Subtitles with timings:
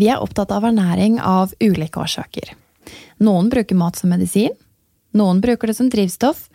[0.00, 2.54] Vi er opptatt av ernæring av ulike årsaker.
[3.20, 4.54] Noen bruker mat som medisin,
[5.12, 6.46] noen bruker det som drivstoff,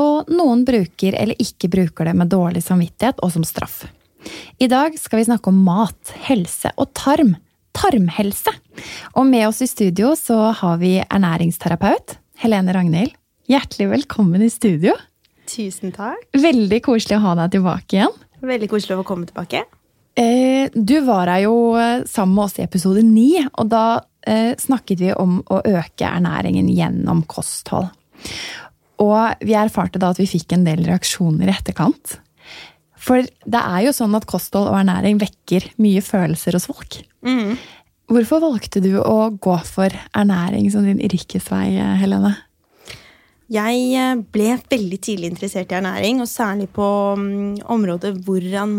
[0.00, 3.84] og noen bruker eller ikke bruker det med dårlig samvittighet og som straff.
[4.58, 7.36] I dag skal vi snakke om mat, helse og tarm.
[7.78, 8.50] Tarmhelse!
[9.14, 13.14] Og med oss i studio så har vi ernæringsterapeut Helene Ragnhild.
[13.50, 14.96] Hjertelig velkommen i studio.
[15.46, 16.26] Tusen takk.
[16.34, 18.24] Veldig koselig å ha deg tilbake igjen.
[18.42, 19.62] Veldig koselig å få komme tilbake.
[20.18, 24.52] Eh, du var her jo eh, sammen med oss i episode ni, og da eh,
[24.58, 27.90] snakket vi om å øke ernæringen gjennom kosthold.
[29.00, 32.18] Og vi erfarte da at vi fikk en del reaksjoner i etterkant.
[33.00, 37.00] For det er jo sånn at kosthold og ernæring vekker mye følelser hos folk.
[37.24, 37.54] Mm.
[38.10, 42.34] Hvorfor valgte du å gå for ernæring som din yrkesvei, Helene?
[43.50, 46.86] Jeg ble veldig tidlig interessert i ernæring, og særlig på
[47.18, 48.76] um, området hvordan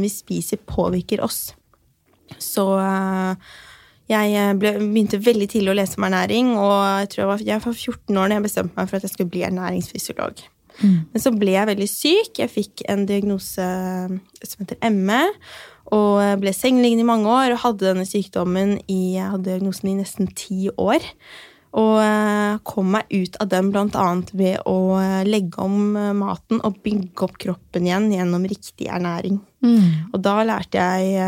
[0.00, 1.54] maten vi spiser, påvirker oss.
[2.38, 3.34] Så uh,
[4.10, 7.42] jeg eh, ble, begynte veldig tidlig å lese om ernæring, og jeg tror jeg var,
[7.46, 10.40] jeg var 14 år da jeg bestemte meg for at jeg skulle bli ernæringsfysiolog.
[10.80, 10.96] Mm.
[11.12, 12.40] Men så ble jeg veldig syk.
[12.40, 13.66] Jeg fikk en diagnose
[14.42, 15.20] som heter ME.
[15.90, 19.96] Og ble sengeliggende i mange år og hadde denne sykdommen i, jeg hadde diagnosen i
[19.98, 21.02] nesten ti år.
[21.78, 24.06] Og kom meg ut av den bl.a.
[24.34, 24.78] ved å
[25.22, 29.36] legge om maten og bygge opp kroppen igjen gjennom riktig ernæring.
[29.62, 30.10] Mm.
[30.10, 31.20] Og da lærte jeg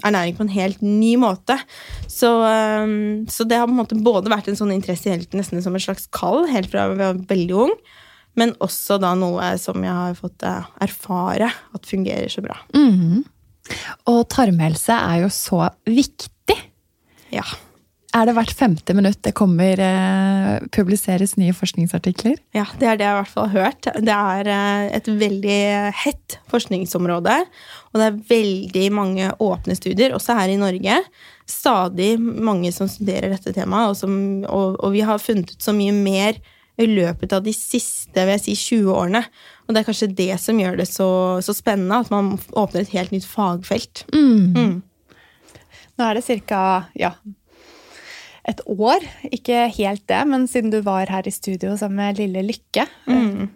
[0.00, 1.58] ernæring på en helt ny måte.
[2.08, 2.30] Så,
[3.28, 5.84] så, det har på en måte både vært en sånn interesse helt nesten som et
[5.84, 7.76] slags kall helt fra jeg var veldig ung,
[8.40, 12.56] men også da noe som jeg har fått erfare at fungerer så bra.
[12.72, 13.24] Mm.
[14.10, 16.58] Og tarmhelse er jo så viktig.
[17.34, 17.44] Ja.
[18.14, 22.36] Er det hvert femte minutt det kommer eh, publiseres nye forskningsartikler?
[22.54, 23.88] Ja, det er det jeg i hvert fall har hørt.
[24.06, 25.58] Det er eh, et veldig
[26.04, 27.40] hett forskningsområde.
[27.90, 31.00] Og det er veldig mange åpne studier, også her i Norge.
[31.50, 35.74] Stadig mange som studerer dette temaet, og, som, og, og vi har funnet ut så
[35.74, 36.38] mye mer
[36.78, 39.26] i løpet av de siste vil jeg si, 20 årene.
[39.66, 41.08] Og det er kanskje det som gjør det så,
[41.42, 44.06] så spennende, at man åpner et helt nytt fagfelt.
[44.14, 44.54] Mm.
[44.54, 44.74] Mm.
[45.98, 46.60] Nå er det ca.
[46.98, 47.16] Ja,
[48.48, 49.04] et år.
[49.32, 52.86] Ikke helt det, men siden du var her i studio sammen med Lille Lykke.
[53.08, 53.50] Mm.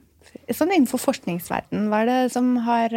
[0.49, 2.93] Sånn innenfor forskningsverden, hva er det som har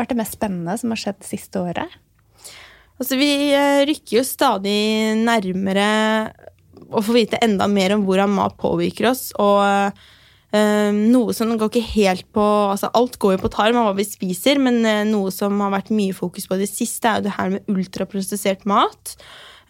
[0.00, 1.98] vært det mest spennende som har skjedd det siste året?
[3.00, 3.32] Altså, vi
[3.88, 5.86] rykker jo stadig nærmere
[6.90, 9.30] å få vite enda mer om hvordan mat påvirker oss.
[9.40, 9.62] Og
[10.50, 14.08] noe som går ikke helt på altså Alt går jo på tarm og hva vi
[14.08, 17.36] spiser, men noe som har vært mye fokus på i det siste, er jo det
[17.36, 19.14] her med ultraprosessert mat.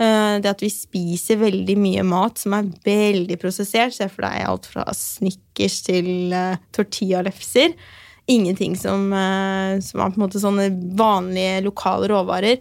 [0.01, 3.95] Uh, det at vi spiser veldig mye mat som er veldig prosessert.
[3.97, 6.33] Se for deg alt fra Snickers til
[6.77, 7.75] tortillalefser.
[8.31, 9.09] Ingenting som,
[9.83, 12.61] som er på en måte sånne vanlige lokale råvarer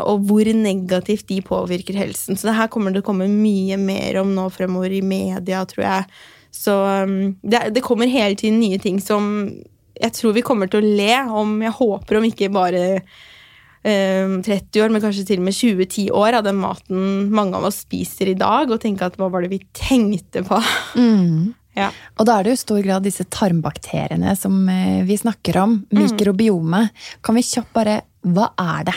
[0.00, 2.34] og hvor negativt de påvirker helsen.
[2.34, 5.84] Så det her kommer det å komme mye mer om nå fremover i media, tror
[5.84, 6.18] jeg.
[6.50, 6.74] Så
[7.42, 9.28] det, det, kommer hele tiden nye ting som
[9.98, 11.58] jeg tror vi kommer til å le om.
[11.62, 13.18] Jeg håper om ikke bare eh,
[13.88, 17.82] 30 år, men kanskje til og med 20-10 år av den maten mange av oss
[17.86, 20.60] spiser i dag, og tenke at hva var det vi tenkte på?
[20.98, 21.54] Mm.
[21.78, 21.90] Ja.
[22.18, 24.56] Og da er det jo i stor grad disse tarmbakteriene som
[25.06, 25.76] vi snakker om.
[25.94, 26.90] Mikrobiomet.
[27.22, 28.96] Kan vi kjapt bare Hva er det?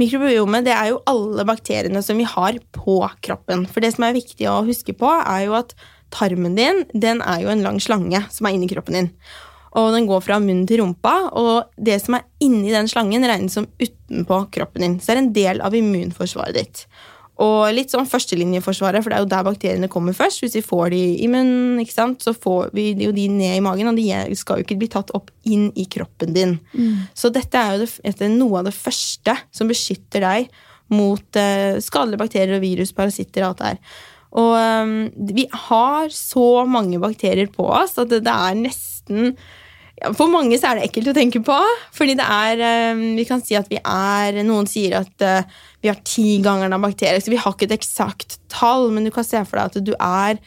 [0.00, 3.66] Mikrobiomet det er jo alle bakteriene som vi har på kroppen.
[3.68, 5.74] For det som er viktig å huske på, er jo at
[6.14, 9.10] tarmen din den er jo en lang slange som er inni kroppen din.
[9.80, 13.56] Og den går fra munnen til rumpa, og det som er inni den slangen, regnes
[13.56, 14.98] som utenpå kroppen din.
[15.00, 16.84] Så det er en del av immunforsvaret ditt.
[17.40, 20.42] Og litt sånn førstelinjeforsvaret, for det er jo der bakteriene kommer først.
[20.44, 23.64] Hvis vi får de i munnen, ikke sant, så får vi jo de ned i
[23.64, 26.58] magen, og de skal jo ikke bli tatt opp inn i kroppen din.
[26.76, 27.08] Mm.
[27.16, 30.52] Så dette er jo det, dette er noe av det første som beskytter deg
[30.92, 33.98] mot eh, skadelige bakterier og virus, parasitter og alt det her.
[34.42, 34.94] Og um,
[35.32, 39.34] vi har så mange bakterier på oss at det, det er nesten
[40.18, 41.58] for mange så er det ekkelt å tenke på.
[41.94, 45.26] Fordi det er Vi kan si at vi er Noen sier at
[45.82, 47.20] vi har tigangeren av bakterier.
[47.22, 49.94] Så vi har ikke et eksakt tall, men du kan se for deg at du
[49.98, 50.42] er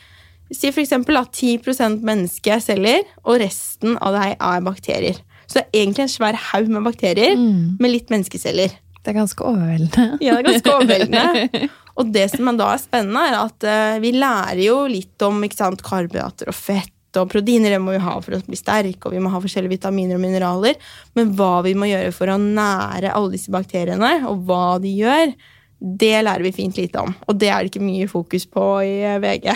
[0.53, 5.21] Si eksempel at 10% menneskeceller, og resten av deg er bakterier.
[5.49, 7.77] Så det er egentlig en svær haug med bakterier Mm.
[7.79, 8.69] med litt menneskeceller.
[9.03, 10.17] Det er ganske overveldende.
[10.21, 11.69] Ja, det er ganske overveldende.
[11.97, 15.83] Og det som da er spennende, er at uh, vi lærer jo litt om sant,
[15.85, 16.94] karbohydrater og fett.
[17.21, 19.77] Og proteiner det må vi ha for å bli sterke, og vi må ha forskjellige
[19.77, 20.79] vitaminer og mineraler.
[21.17, 25.33] Men hva vi må gjøre for å nære alle disse bakteriene, og hva de gjør,
[25.79, 27.15] det lærer vi fint lite om.
[27.29, 29.51] Og det er det ikke mye fokus på i eh, VG.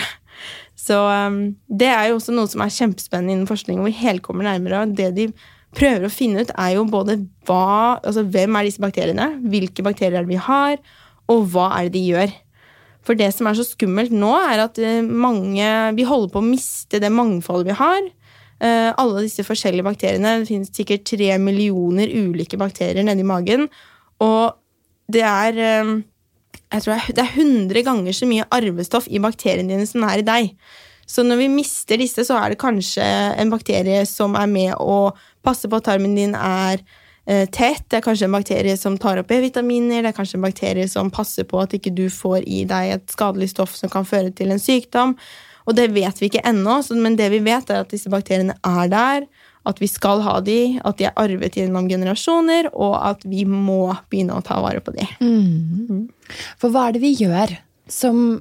[0.79, 4.23] Så um, det er jo også noe som er kjempespennende innen forskning, og vi hele
[4.23, 4.85] kommer nærmere.
[4.95, 5.29] det de
[5.75, 10.21] prøver å finne ut, er jo både hva, altså hvem er disse bakteriene, hvilke bakterier
[10.21, 10.79] er det vi har,
[11.29, 12.33] og hva er det de gjør?
[13.07, 15.65] For det som er så skummelt nå, er at eh, mange
[15.97, 18.09] Vi holder på å miste det mangfoldet vi har.
[18.59, 20.39] Eh, alle disse forskjellige bakteriene.
[20.41, 23.69] Det finnes sikkert tre millioner ulike bakterier nedi magen.
[24.23, 24.59] Og
[25.09, 25.95] det er eh,
[26.69, 30.27] jeg tror det er 100 ganger så mye arvestoff i bakteriene dine som er i
[30.27, 30.51] deg.
[31.09, 33.05] Så når vi mister disse, så er det kanskje
[33.41, 35.09] en bakterie som er med å
[35.45, 36.83] passe på at tarmen din er
[37.29, 37.83] tett.
[37.85, 40.01] Det er kanskje en bakterie som tar opp B-vitaminer.
[40.01, 43.13] Det er kanskje en bakterie som passer på at ikke du får i deg et
[43.13, 45.13] skadelig stoff som kan føre til en sykdom.
[45.69, 48.89] Og det vet vi ikke ennå, men det vi vet, er at disse bakteriene er
[48.89, 49.29] der.
[49.67, 53.91] At vi skal ha de, at de er arvet gjennom generasjoner, og at vi må
[54.09, 55.05] begynne å ta vare på de.
[55.21, 55.89] Mm.
[55.89, 56.45] Mm.
[56.57, 57.53] For hva er det vi gjør
[57.91, 58.39] som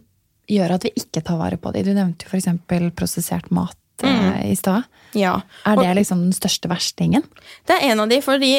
[0.49, 1.85] gjør at vi ikke tar vare på de?
[1.85, 2.49] Du nevnte jo f.eks.
[2.97, 3.77] prosessert mat
[4.07, 4.41] eh, mm.
[4.49, 4.89] i stad.
[5.19, 5.41] Ja.
[5.69, 7.27] Er det liksom den største verstingen?
[7.69, 8.55] Det er en av de, fordi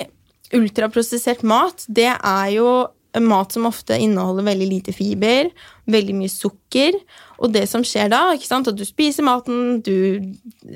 [0.55, 2.69] ultraprosessert mat, det er jo
[3.17, 5.49] mat som ofte inneholder veldig lite fiber,
[5.89, 6.97] veldig mye sukker.
[7.39, 10.21] Og det som skjer da, ikke sant, at du spiser maten, du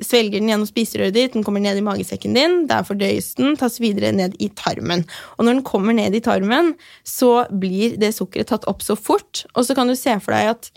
[0.02, 3.78] svelger den gjennom spiserøret ditt, den kommer ned i magesekken din, der fordøyes den, tas
[3.84, 5.06] videre ned i tarmen.
[5.38, 6.74] Og når den kommer ned i tarmen,
[7.06, 10.56] så blir det sukkeret tatt opp så fort, og så kan du se for deg
[10.56, 10.74] at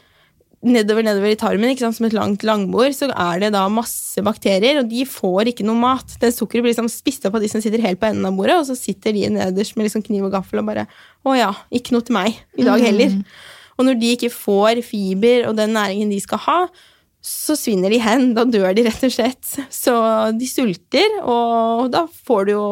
[0.65, 4.23] nedover nedover i tarmen ikke sant, som et langt langbord, så er det da masse
[4.25, 6.17] bakterier, og de får ikke noe mat.
[6.23, 8.57] Den sukkeret blir liksom spist opp av de som sitter helt på enden av bordet,
[8.61, 10.87] og så sitter de nederst med liksom kniv og gaffel og bare
[11.27, 13.17] Å ja, ikke noe til meg i dag heller.
[13.19, 13.23] Mm.
[13.77, 16.61] Og når de ikke får fiber og den næringen de skal ha,
[17.27, 18.31] så svinner de hen.
[18.37, 19.57] Da dør de, rett og slett.
[19.75, 19.95] Så
[20.39, 22.69] de sulter, og da får du jo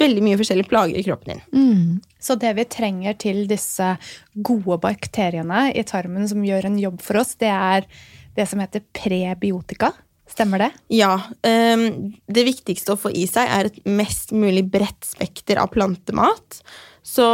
[0.00, 1.44] veldig mye forskjellige plager i kroppen din.
[1.54, 2.00] Mm.
[2.22, 3.94] Så det vi trenger til disse
[4.34, 7.86] gode bakteriene i tarmen som gjør en jobb for oss, det er
[8.34, 9.92] det som heter prebiotika.
[10.30, 10.70] Stemmer det?
[10.96, 11.12] Ja.
[11.44, 16.62] Um, det viktigste å få i seg er et mest mulig bredt spekter av plantemat.
[17.04, 17.26] Så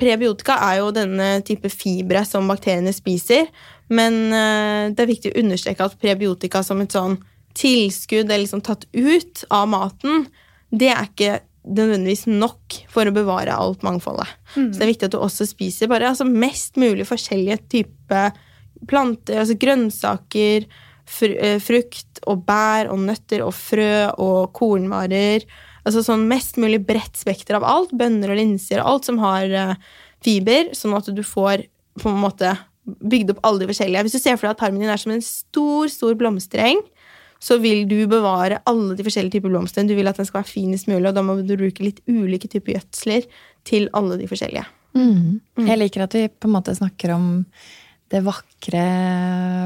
[0.00, 3.46] prebiotika er jo denne type fibre som bakteriene spiser.
[3.88, 7.16] Men uh, det er viktig å understreke at prebiotika som et sånn
[7.54, 10.26] tilskudd eller liksom tatt ut av maten,
[10.74, 14.28] det er ikke nødvendigvis nok for å bevare alt mangfoldet.
[14.54, 14.70] Mm.
[14.70, 18.34] Så det er viktig at du også spiser bare altså, mest mulig forskjellige typer
[18.90, 20.66] planter, altså grønnsaker,
[21.24, 25.46] eh, frukt og bær og nøtter og frø og kornvarer.
[25.84, 27.92] Altså sånn mest mulig bredt spekter av alt.
[27.96, 29.74] Bønner og linser og alt som har uh,
[30.24, 31.66] fiber, sånn at du får
[32.00, 34.04] på en måte bygd opp alle de forskjellige.
[34.06, 36.80] Hvis du ser for deg at tarmen din er som en stor, stor blomstereng,
[37.44, 39.84] så vil du bevare alle de forskjellige typer blomster.
[39.84, 42.48] Du vil at den skal være finest mulig, og da må du bruke litt ulike
[42.48, 43.22] typer gjødsler
[43.68, 44.66] til alle de forskjellige.
[44.96, 45.40] Mm.
[45.58, 45.66] Mm.
[45.68, 47.24] Jeg liker at vi på en måte snakker om
[48.12, 48.86] det vakre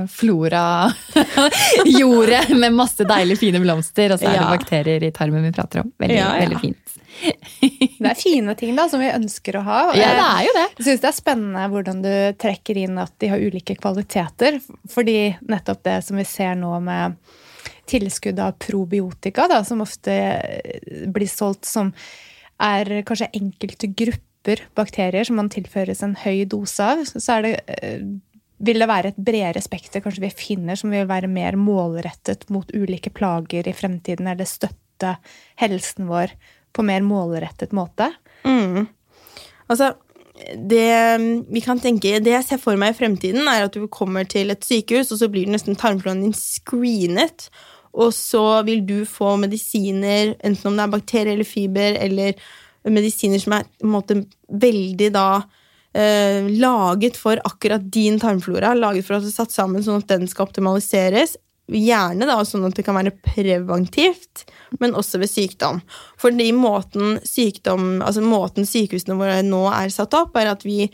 [0.08, 5.80] flora-jordet med masse deilige, fine blomster, og så er det bakterier i tarmen vi prater
[5.82, 5.88] om.
[6.00, 6.40] Veldig, ja, ja.
[6.47, 6.88] veldig fint.
[7.99, 9.80] det er fine ting da, som vi ønsker å ha.
[9.99, 10.66] Ja, det er jo det.
[10.78, 14.52] Jeg syns det er spennende hvordan du trekker inn at de har ulike kvaliteter.
[14.90, 15.18] Fordi
[15.50, 17.02] nettopp det som vi ser nå med
[17.88, 21.92] tilskudd av probiotika, da, som ofte eh, blir solgt som
[22.62, 28.02] er kanskje enkelte grupper bakterier som man tilføres en høy dose av, så det, eh,
[28.59, 32.71] vil det være et bredere spekter kanskje vi finner som vil være mer målrettet mot
[32.75, 35.16] ulike plager i fremtiden, eller støtte
[35.62, 36.35] helsen vår
[36.75, 38.11] på mer målrettet måte.
[38.45, 38.88] Mm.
[39.68, 39.92] Altså,
[40.54, 41.18] det
[41.50, 44.52] vi kan tenke, det jeg ser for meg i fremtiden, er at du kommer til
[44.54, 47.49] et sykehus, og så blir nesten tarmfloraen din screenet.
[47.97, 52.38] Og så vil du få medisiner, enten om det er bakterier eller fiber, eller
[52.88, 55.28] medisiner som er måte veldig da
[55.97, 58.75] eh, laget for akkurat din tarmflora.
[58.78, 61.37] Laget for at det er satt sammen sånn at den skal optimaliseres.
[61.68, 64.47] Gjerne da sånn at det kan være preventivt,
[64.80, 65.83] men også ved sykdom.
[66.21, 70.87] Fordi måten, sykdom, altså måten sykehusene våre nå er satt opp, er at vi,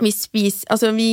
[0.00, 1.10] vi, spiser, altså vi,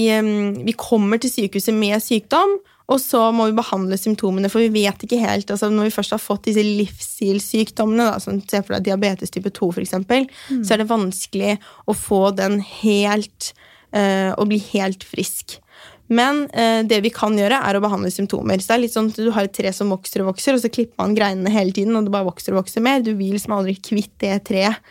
[0.63, 2.55] vi kommer til sykehuset med sykdom,
[2.91, 6.15] og så må vi behandle symptomene, for vi vet ikke helt altså Når vi først
[6.15, 10.63] har fått disse livsstilssykdommene, som se for deg diabetes type 2 f.eks., mm.
[10.65, 13.53] så er det vanskelig å få den helt
[13.95, 15.59] øh, Å bli helt frisk.
[16.11, 18.59] Men øh, det vi kan gjøre, er å behandle symptomer.
[18.59, 20.63] Så det er litt sånn at Du har et tre som vokser og vokser, og
[20.63, 23.03] så klipper man greinene hele tiden, og det bare vokser og vokser mer.
[23.05, 24.83] Du vil som aldri kvitt det treet.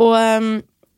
[0.00, 0.52] Og um,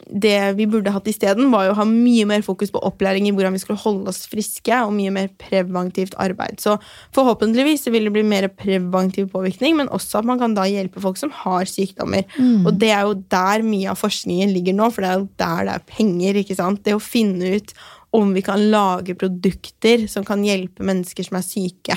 [0.09, 3.33] det vi burde hatt isteden, var jo å ha mye mer fokus på opplæring i
[3.35, 6.61] hvordan vi skulle holde oss friske, og mye mer preventivt arbeid.
[6.63, 6.77] Så
[7.17, 11.21] forhåpentligvis vil det bli mer preventiv påvirkning, men også at man kan da hjelpe folk
[11.21, 12.27] som har sykdommer.
[12.37, 12.67] Mm.
[12.67, 15.67] Og det er jo der mye av forskningen ligger nå, for det er jo der
[15.69, 16.41] det er penger.
[16.43, 16.85] ikke sant?
[16.87, 17.75] Det å finne ut
[18.13, 21.97] om vi kan lage produkter som kan hjelpe mennesker som er syke.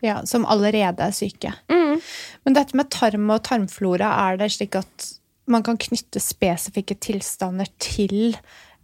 [0.00, 1.52] Ja, Som allerede er syke.
[1.68, 1.98] Mm.
[2.46, 5.08] Men dette med tarm og tarmflora, er det slik at
[5.52, 8.32] man kan knytte spesifikke tilstander til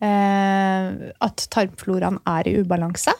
[0.03, 3.15] eh, at tarmfloraen er i ubalanse?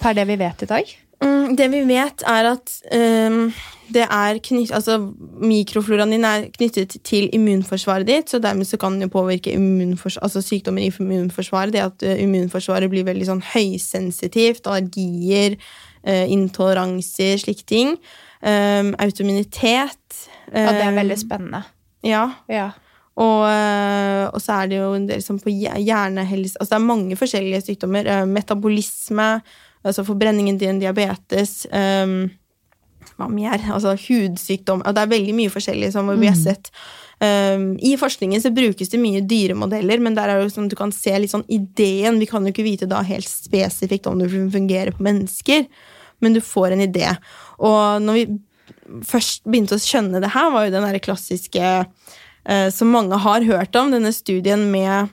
[0.00, 0.94] Per det vi vet i dag?
[1.24, 3.46] Mm, det vi vet, er at um,
[3.94, 4.98] det er knytt, altså,
[5.40, 10.82] mikrofloraen din er knyttet til immunforsvaret ditt, så dermed så kan jo påvirke altså, sykdommer
[10.82, 11.72] i immunforsvaret.
[11.72, 15.56] Det at uh, immunforsvaret blir veldig sånn høysensitivt, allergier,
[16.04, 17.96] uh, intoleranser, slike ting.
[18.44, 20.24] Um, autoimmunitet.
[20.52, 21.64] Ja, det er um, veldig spennende.
[22.04, 22.72] Ja, Ja.
[23.16, 26.80] Og, øh, og så er det jo en del som på hjer- hjernehelse Altså det
[26.80, 28.06] er mange forskjellige sykdommer.
[28.10, 29.40] øh, metabolisme,
[29.84, 32.30] altså forbrenningen din, diabetes um,
[33.16, 33.60] Hva mer?
[33.72, 34.82] Altså hudsykdom.
[34.82, 36.70] Og det er veldig mye forskjellig som vi har sett.
[37.22, 40.74] Um, I forskningen så brukes det mye dyremodeller, men der er det jo sånn du
[40.76, 42.18] kan se litt sånn ideen.
[42.18, 45.68] Vi kan jo ikke vite da helt spesifikt om det fungerer på mennesker,
[46.20, 47.12] men du får en idé.
[47.62, 48.26] Og når vi
[49.06, 51.86] først begynte å skjønne det her, var jo den der klassiske eh,
[52.74, 55.12] som mange har hørt om, denne studien med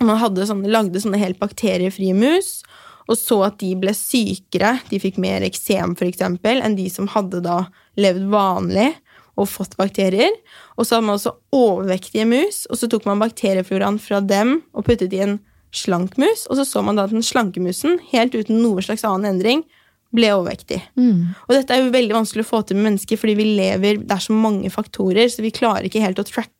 [0.00, 2.62] Man hadde sånne, lagde sånne helt bakteriefrie mus,
[3.10, 7.42] og så at de ble sykere, de fikk mer eksem eksempel, enn de som hadde
[7.44, 7.66] da
[8.00, 8.88] levd vanlig
[9.36, 10.32] og fått bakterier.
[10.76, 14.86] Og så hadde man også overvektige mus, og så tok man bakteriefloraen fra dem og
[14.88, 15.38] puttet i en
[15.72, 19.06] slank mus, og så så man da at den slanke musen, helt uten noe slags
[19.08, 19.64] annen endring,
[20.12, 20.82] ble overvektig.
[21.00, 21.32] Mm.
[21.46, 24.12] Og dette er jo veldig vanskelig å få til med mennesker, fordi vi lever, det
[24.12, 26.52] er så mange faktorer, så vi klarer ikke helt å tracke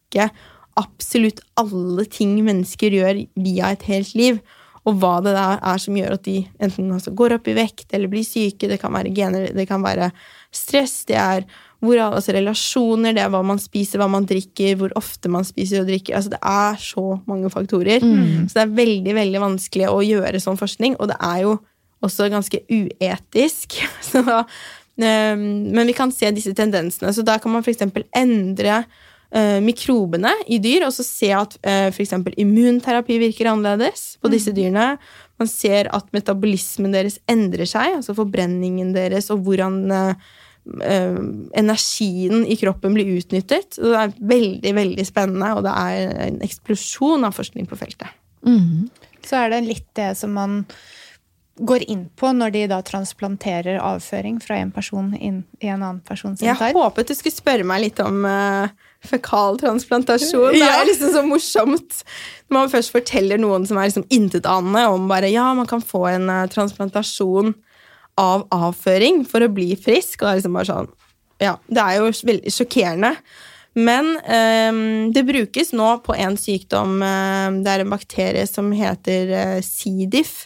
[0.79, 4.41] absolutt alle ting mennesker gjør via et helt liv.
[4.89, 7.93] Og hva det der er som gjør at de enten altså går opp i vekt
[7.95, 8.71] eller blir syke.
[8.71, 10.11] Det kan være gener, det kan være
[10.53, 11.47] stress, det er
[11.83, 15.83] hvor, altså relasjoner, det er hva man spiser, hva man drikker, hvor ofte man spiser
[15.83, 16.15] og drikker.
[16.15, 18.05] Altså det er så mange faktorer.
[18.47, 21.57] Så det er veldig, veldig vanskelig å gjøre sånn forskning, og det er jo
[22.03, 23.81] også ganske uetisk.
[24.13, 25.43] Så, um,
[25.75, 27.11] men vi kan se disse tendensene.
[27.15, 27.83] Så da kan man f.eks.
[28.19, 29.03] endre eh,
[29.65, 32.13] mikrobene i dyr, og så se at uh, f.eks.
[32.37, 34.99] immunterapi virker annerledes på disse dyrene.
[35.43, 40.31] Man ser at metabolismen deres endrer seg, altså forbrenningen deres, og hvordan eh,
[40.87, 41.19] eh,
[41.59, 43.79] energien i kroppen blir utnyttet.
[43.81, 48.13] Det er veldig, veldig spennende, og det er en eksplosjon av forskning på feltet.
[48.47, 48.87] Mm.
[49.27, 50.63] Så er det litt det som man
[51.59, 56.01] går inn på når de da transplanterer avføring fra en person inn i en annen
[56.07, 58.73] person sin Jeg håpet du skulle spørre meg litt om uh,
[59.09, 60.55] fekaltransplantasjon.
[60.55, 62.01] Det er liksom så morsomt
[62.53, 66.05] når man først forteller noen som er liksom intetanende om bare ja, man kan få
[66.13, 67.55] en eh, transplantasjon
[68.21, 70.21] av avføring for å bli frisk.
[70.21, 70.93] Og det er liksom bare sånn
[71.43, 73.17] Ja, det er jo veldig sjokkerende.
[73.73, 79.33] Men um, det brukes nå på en sykdom eh, Det er en bakterie som heter
[79.33, 80.05] eh, C.
[80.13, 80.45] diff.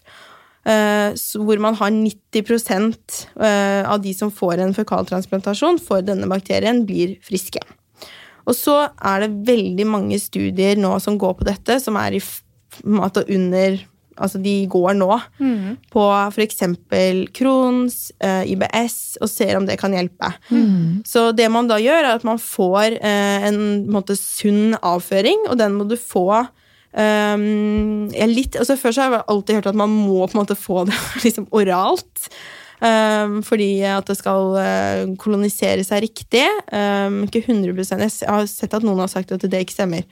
[0.62, 2.94] eh, hvor man har 90
[3.34, 7.62] uh, av de som får en fekaltransplantasjon for denne bakterien, blir friske.
[8.46, 12.24] Og så er det veldig mange studier nå som går på dette, som er i
[12.86, 13.78] måte under
[14.16, 15.76] Altså, de går nå Mm.
[15.92, 16.62] på f.eks.
[17.36, 20.30] Crohns, eh, IBS, og ser om det kan hjelpe.
[20.48, 21.02] Mm.
[21.04, 25.44] Så det man da gjør, er at man får eh, en, en måte, sunn avføring,
[25.50, 26.46] og den må du få
[26.96, 30.56] um, litt, altså Før så har jeg alltid hørt at man må på en måte
[30.56, 32.30] få det liksom oralt.
[32.76, 36.44] Um, fordi at det skal uh, kolonisere seg riktig.
[36.68, 40.04] Um, ikke 100 Jeg har sett at noen har sagt at det ikke stemmer.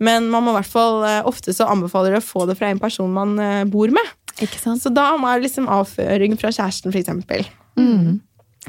[0.00, 2.72] Men man må i hvert fall, uh, ofte så anbefaler det å få det fra
[2.72, 4.16] en person man uh, bor med.
[4.40, 4.82] Ikke sant?
[4.84, 7.46] Så da må det liksom avføring fra kjæresten, eksempel.
[7.80, 8.20] Mm.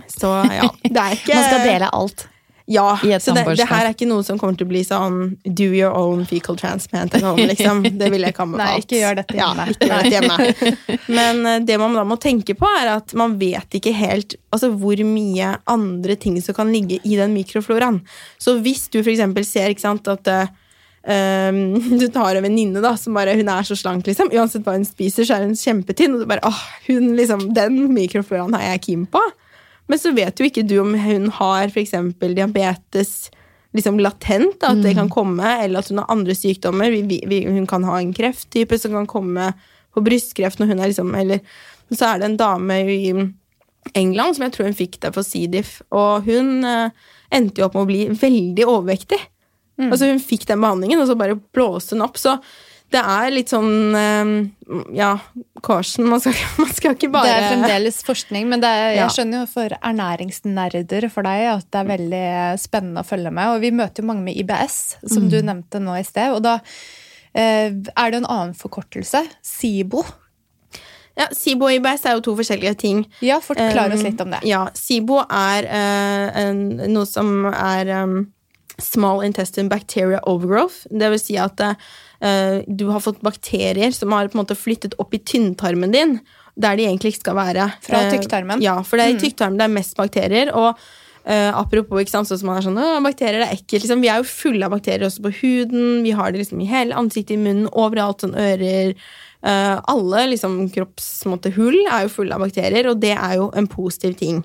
[0.08, 2.28] Så ja, det er ikke Man skal dele alt.
[2.66, 5.68] Ja, så det, det her er ikke noe som kommer til å bli sånn do
[5.68, 7.16] your own fecal transplant.
[7.18, 7.84] eller Liksom.
[7.98, 8.70] Det vil jeg ikke anbefalt.
[8.70, 9.66] Nei, ikke gjør dette hjemme.
[9.66, 10.98] Ja, ikke gjør dette hjemme.
[11.18, 14.72] Men eh, det man da må tenke på, er at man vet ikke helt altså,
[14.78, 18.02] hvor mye andre ting som kan ligge i den mikrofloraen.
[18.42, 23.36] Så hvis du eksempel ser sant, at um, du tar en venninne da, som bare
[23.40, 24.32] hun er så slank, liksom.
[24.36, 26.16] Uansett hva hun spiser, så er hun kjempetynn.
[26.16, 29.24] Og du bare, åh, hun liksom, Den mikrofloraen er jeg keen på.
[29.90, 33.32] Men så vet jo ikke du om hun har eksempel diabetes
[33.76, 36.92] liksom latent, da, at det kan komme, eller at hun har andre sykdommer.
[36.92, 39.52] Vi, vi, hun kan ha en krefttype som kan komme
[39.96, 41.40] på brystkreft når hun er liksom Eller
[41.92, 43.12] så er det en dame i
[43.98, 45.46] England som jeg tror hun fikk det for C.
[45.52, 46.92] diff, og hun eh,
[47.34, 49.20] endte jo opp med å bli veldig overvektig.
[49.82, 52.20] Altså Hun fikk den behandlingen, og så bare blåste den opp.
[52.22, 52.36] Så
[52.92, 54.32] det er litt sånn eh,
[54.98, 55.12] Ja,
[55.64, 56.08] caution.
[56.12, 59.04] Man skal, man skal ikke bare Det er fremdeles forskning, men det er, Ja.
[59.06, 62.26] jeg skjønner jo for ernæringsnerder for deg at det er veldig
[62.62, 63.54] spennende å følge med.
[63.56, 66.36] Og vi møter jo mange med IBS, som du nevnte nå i sted.
[66.36, 66.58] Og da
[67.34, 69.24] eh, er det en annen forkortelse.
[69.46, 70.04] SIBO.
[71.20, 73.02] Ja, SIBO og IBS er jo to forskjellige ting.
[73.24, 74.44] Ja, forklar oss Um, litt om det.
[74.48, 76.62] Ja, SIBO er eh, en,
[76.94, 78.22] noe som er um,
[78.82, 80.86] small intestine bacteria overgrowth.
[80.90, 81.76] Det vil si at eh,
[82.22, 86.20] du har fått bakterier som har på en måte flyttet opp i tynntarmen din,
[86.54, 87.70] der de egentlig ikke skal være.
[87.82, 88.62] Fra Eh, tykktarmen?
[88.62, 90.54] Ja, for det er i tykktarmen det er mest bakterier.
[90.54, 90.78] og
[91.22, 93.84] Uh, apropos, ikke sant, sånn som man er sånn, «Åh, bakterier er ekkelt.
[93.84, 96.02] Liksom, vi er jo fulle av bakterier også på huden.
[96.02, 98.96] Vi har det liksom i hele ansiktet, i munnen, overalt, sånn ører.
[99.46, 104.18] Uh, alle liksom, kroppshull er jo fulle av bakterier, og det er jo en positiv
[104.18, 104.42] ting.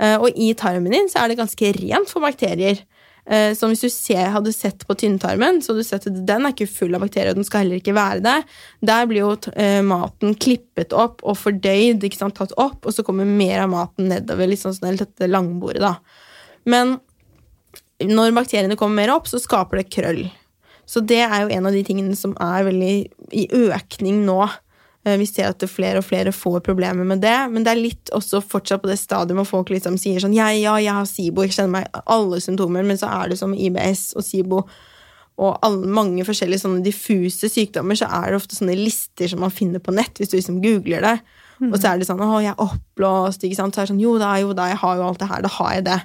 [0.00, 2.80] Uh, og i tarmen din så er det ganske rent for bakterier.
[3.24, 6.44] Eh, så hvis du ser, hadde sett på tynntarmen, så hadde du sett at den
[6.44, 8.44] er ikke full av bakterier, og den skal heller ikke være Der
[8.84, 13.04] Der blir jo eh, maten klippet opp og fordøyd, ikke sant, tatt opp, og så
[13.06, 15.96] kommer mer av maten nedover, liksom sånn dette langbordet, da.
[16.68, 16.98] Men
[18.04, 20.24] når bakteriene kommer mer opp, så skaper det krøll.
[20.84, 22.94] Så det er jo en av de tingene som er veldig
[23.32, 24.42] i økning nå.
[25.04, 28.10] Eh, Vi ser at flere og flere får problemer med det, men det er litt
[28.16, 31.44] også fortsatt på det stadiet hvor folk liksom sier sånn ja, ja, jeg har SIBO,
[31.44, 34.64] jeg kjenner meg alle symptomer, men så er det som IBS og SIBO
[35.34, 39.50] og alle, mange forskjellige sånne diffuse sykdommer, så er det ofte sånne lister som man
[39.50, 41.16] finner på nett, hvis du liksom googler det.
[41.72, 43.74] Og så er det sånn 'Å, jeg er oppblåst', ikke sant.
[43.74, 45.42] Så er det sånn 'Jo da, jo da, jeg har jo alt det her.
[45.42, 46.02] Da har jeg det'.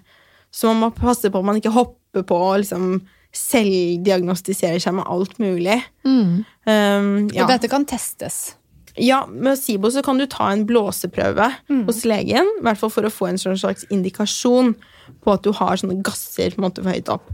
[0.52, 3.02] Så man må passe på at man ikke hopper på og liksom
[3.34, 5.84] selvdiagnostiserer seg med alt mulig.
[6.06, 6.46] Mm.
[6.66, 7.44] Um, ja.
[7.44, 8.56] Og dette kan testes.
[9.00, 11.48] Ja, med SIBO så kan du ta en blåseprøve
[11.88, 14.76] hos legen, i hvert fall for å få en sånn slags indikasjon
[15.24, 17.32] på at du har sånne gasser på en måte for høyt opp.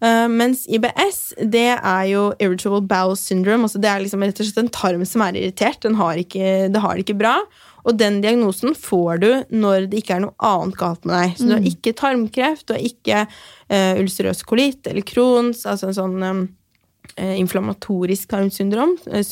[0.00, 3.66] Uh, mens IBS, det er jo irritable bowel syndrome.
[3.66, 5.82] altså Det er liksom rett og slett en tarm som er irritert.
[5.84, 7.34] Den har ikke, det har det ikke bra.
[7.84, 11.34] Og den diagnosen får du når det ikke er noe annet galt med deg.
[11.36, 15.96] Så du har ikke tarmkreft, du har ikke uh, ulcerøs kolitt eller Crohns, altså en
[15.96, 16.42] sånn eh,
[17.16, 19.24] inflammatorisk tarmsyndrom, eh,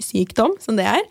[0.00, 1.02] sykdom, som det er.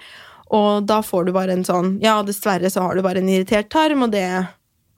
[0.49, 3.69] Og da får du bare en sånn Ja, dessverre så har du bare en irritert
[3.69, 4.25] tarm, og det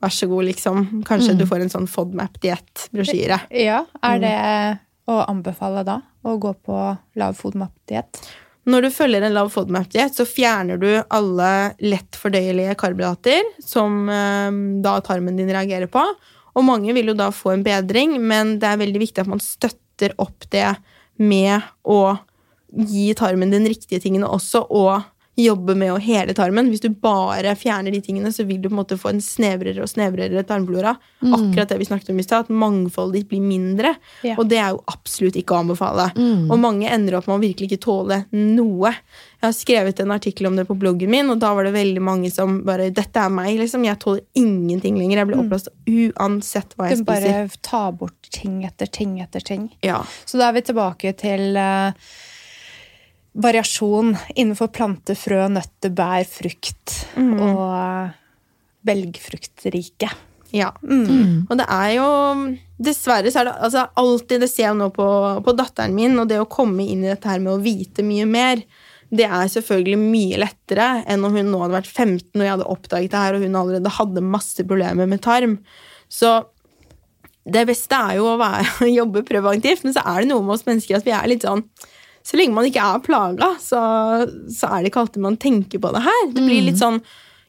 [0.01, 1.03] Vær så god, liksom.
[1.05, 3.37] Kanskje du får en sånn FODMAP-diett-brosjyre.
[3.53, 4.37] Ja, Er det
[5.05, 6.77] å anbefale da å gå på
[7.21, 8.23] lav FODMAP-diett?
[8.65, 11.51] Når du følger en lav FODMAP-diett, så fjerner du alle
[11.85, 14.49] lett fordøyelige karbohydrater som eh,
[14.81, 16.01] da tarmen din reagerer på.
[16.57, 19.41] Og mange vil jo da få en bedring, men det er veldig viktig at man
[19.41, 20.67] støtter opp det
[21.21, 22.17] med å
[22.71, 25.03] gi tarmen den riktige tingene også, og
[25.39, 26.67] jobbe med å hele tarmen.
[26.71, 29.83] Hvis du bare fjerner de tingene, så vil du på en måte få en snevrere
[29.83, 30.95] og snevrere tarmflora.
[31.23, 33.93] Akkurat det vi snakket om i stad, at mangfoldet ditt blir mindre.
[34.25, 34.39] Yeah.
[34.39, 36.09] Og det er jo absolutt ikke å anbefale.
[36.51, 38.91] Og mange ender opp med å virkelig ikke tåle noe.
[39.41, 42.03] Jeg har skrevet en artikkel om det på bloggen min, og da var det veldig
[42.05, 43.85] mange som bare 'Dette er meg, liksom.
[43.87, 45.17] Jeg tåler ingenting lenger.
[45.17, 47.05] Jeg blir oppblåst uansett hva jeg spiser.
[47.05, 49.71] Du bare tar bort ting etter ting etter ting.
[49.81, 50.03] Ja.
[50.25, 51.93] Så da er vi tilbake til eh,
[53.33, 58.11] variasjon innenfor plante, frø, nøtter, bær, frukt og
[58.83, 60.09] belgfruktrike.
[60.11, 60.27] belgfruktriket.
[60.51, 60.71] Ja.
[61.47, 62.07] Og det er jo
[62.81, 65.07] Dessverre så er det altså, alltid Det ser jeg nå på,
[65.45, 68.25] på datteren min, og det å komme inn i dette her med å vite mye
[68.27, 68.63] mer,
[69.11, 72.69] det er selvfølgelig mye lettere enn om hun nå hadde vært 15 og jeg hadde
[72.73, 75.57] oppdaget det her, og hun allerede hadde masse problemer med tarm.
[76.11, 76.31] Så
[77.43, 80.67] det beste er jo å være, jobbe preventivt, men så er det noe med oss
[80.67, 81.65] mennesker at vi er litt sånn
[82.23, 83.81] Så lenge man ikke er plaga, så,
[84.53, 86.19] så er det ikke alltid man tenker på det her.
[86.35, 87.01] Det blir litt sånn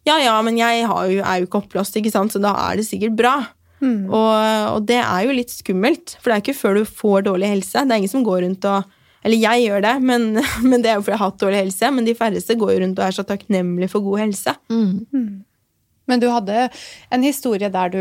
[0.09, 2.81] Ja, ja, men jeg har jo, er jo ikke oppblåst, ikke sant, så da er
[2.81, 3.37] det sikkert bra.
[3.83, 4.33] Og,
[4.77, 7.83] og det er jo litt skummelt, for det er ikke før du får dårlig helse.
[7.83, 10.23] Det er ingen som går rundt og Eller jeg gjør det, men,
[10.71, 11.91] men det er jo fordi jeg har hatt dårlig helse.
[11.95, 14.55] Men de færreste går rundt og er så takknemlige for god helse.
[16.11, 16.69] Men du hadde
[17.15, 18.01] en historie der du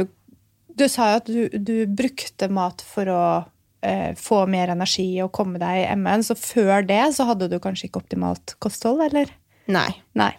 [0.79, 3.21] Du sa jo at du, du brukte mat for å
[3.84, 7.60] eh, få mer energi og komme deg i MN, så før det så hadde du
[7.63, 9.30] kanskje ikke optimalt kosthold, eller?
[9.72, 9.89] Nei.
[10.17, 10.32] Nei.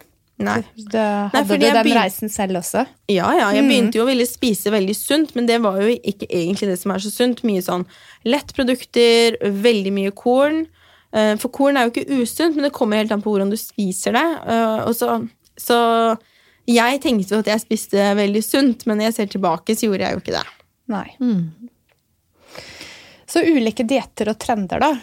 [0.43, 0.57] Nei.
[0.91, 2.81] Da hadde fordi du den reisen selv også?
[3.07, 6.25] Ja, ja, jeg begynte jo å ville spise veldig sunt, men det var jo ikke
[6.27, 7.43] egentlig det som er så sunt.
[7.47, 7.85] Mye sånn
[8.27, 10.65] lettprodukter, veldig mye korn.
[11.13, 13.57] Eh, For korn er jo ikke usunt, men det kommer helt an på hvordan du
[13.61, 14.25] spiser det.
[14.49, 15.19] Eh, Og så,
[15.59, 15.77] så
[16.67, 20.07] jeg tenkte jo at jeg spiste veldig sunt, men når jeg ser tilbake, så gjorde
[20.09, 20.45] jeg jo ikke det.
[20.91, 21.07] Nei.
[23.33, 24.93] Så ulike dietter og trender, da.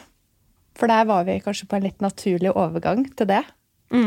[0.78, 3.42] For der var vi kanskje på en litt naturlig overgang til det.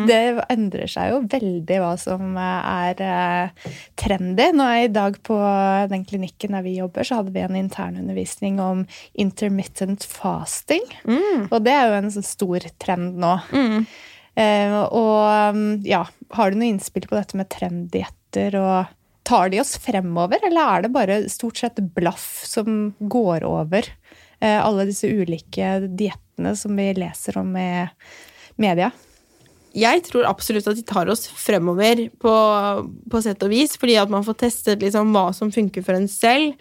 [0.07, 4.45] Det endrer seg jo veldig hva som er eh, trendy.
[4.55, 5.35] Nå er I dag på
[5.91, 10.87] den klinikken der vi jobber, så hadde vi en internundervisning om intermittent fasting.
[11.51, 13.35] Og det er jo en sånn stor trend nå.
[14.39, 16.05] Eh, og mm, ja,
[16.39, 18.55] har du noe innspill på dette med trenddietter?
[18.63, 18.87] og
[19.23, 23.87] Tar de oss fremover, eller er det bare stort sett blaff som går over?
[24.43, 27.85] Eh, alle disse ulike diettene som vi leser om i
[28.59, 28.91] media.
[29.73, 32.33] Jeg tror absolutt at de tar oss fremover på,
[33.09, 36.09] på sett og vis, fordi at man får testet liksom hva som funker for en
[36.11, 36.59] selv.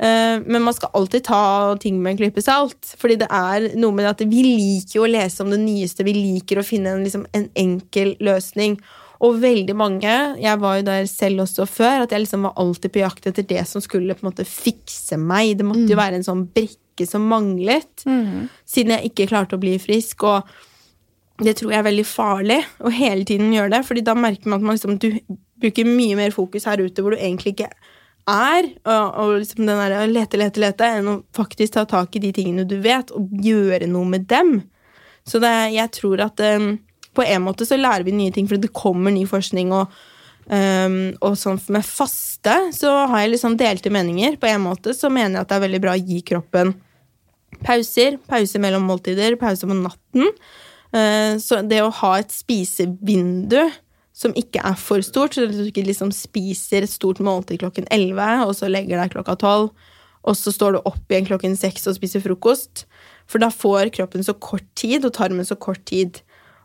[0.00, 2.94] Eh, Men man skal alltid ta ting med en klype salt.
[2.98, 6.04] Fordi det er noe med at vi liker jo å lese om det nyeste.
[6.04, 8.78] Vi liker å finne en, liksom, en enkel løsning.
[9.20, 12.06] Og veldig mange Jeg var jo der selv også før.
[12.06, 15.18] At jeg liksom var alltid på jakt etter det som skulle på en måte fikse
[15.20, 15.58] meg.
[15.58, 18.04] Det måtte jo være en sånn brikke som manglet.
[18.68, 20.24] Siden jeg ikke klarte å bli frisk.
[20.24, 23.84] Og det tror jeg er veldig farlig å hele tiden gjøre det.
[23.88, 27.14] fordi da merker man at man liksom, du bruker mye mer fokus her ute hvor
[27.14, 27.70] du egentlig ikke
[28.28, 28.68] er.
[28.84, 32.32] Og, og liksom den der, lete, lete, lete, enn å faktisk ta tak i de
[32.36, 34.60] tingene du vet, og gjøre noe med dem.
[35.28, 36.74] Så det, jeg tror at um,
[37.16, 39.72] på en måte så lærer vi nye ting, fordi det kommer ny forskning.
[39.74, 39.90] og
[40.46, 44.38] um, og sånn med faste så har jeg liksom delte meninger.
[44.40, 46.74] På en måte så mener jeg at det er veldig bra å gi kroppen
[47.66, 48.18] pauser.
[48.30, 50.34] Pause mellom måltider, pause på natten.
[50.94, 53.62] Uh, Så det å ha et spisevindu
[54.20, 58.44] som ikke er for stort, så du ikke liksom spiser et stort måltid klokken 11,
[58.44, 59.70] og så legger deg klokka 12,
[60.20, 62.84] og så står du opp igjen klokken 6 og spiser frokost.
[63.30, 66.20] For da får kroppen så kort tid, og tarmen så kort tid.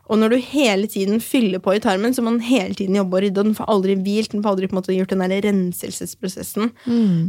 [0.06, 3.18] Og når du hele tiden fyller på i tarmen, så må den hele tiden jobbe
[3.18, 5.24] og rydde, og den får aldri hvilt, den får aldri på en måte gjort den
[5.24, 6.70] der renselsesprosessen.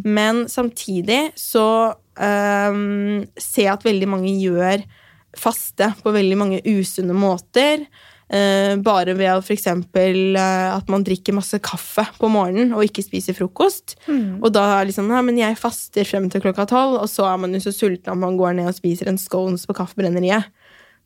[0.05, 4.85] Men samtidig så um, ser jeg at veldig mange gjør
[5.37, 7.87] faste på veldig mange usunne måter.
[8.27, 9.53] Uh, bare ved f.eks.
[9.55, 13.95] eksempel eh, at man drikker masse kaffe på morgenen og ikke spiser frokost.
[14.43, 17.41] Og da er liksom, ja, men jeg faster frem til klokka tolv, og så er
[17.41, 20.51] man jo så sulten at man går ned og spiser en scones på kaffebrenneriet.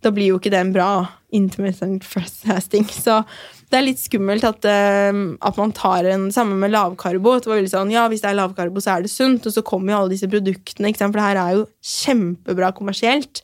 [0.02, 0.92] Da blir jo ikke det en bra
[1.32, 2.86] intermittent fasting.
[2.91, 3.22] Så
[3.72, 7.39] det er litt skummelt at, eh, at man tar en Samme med lavkarbo.
[7.39, 9.46] det var veldig sånn, ja, Hvis det er lavkarbo, så er det sunt.
[9.48, 13.44] Og så kommer jo alle disse produktene, for det her er jo kjempebra kommersielt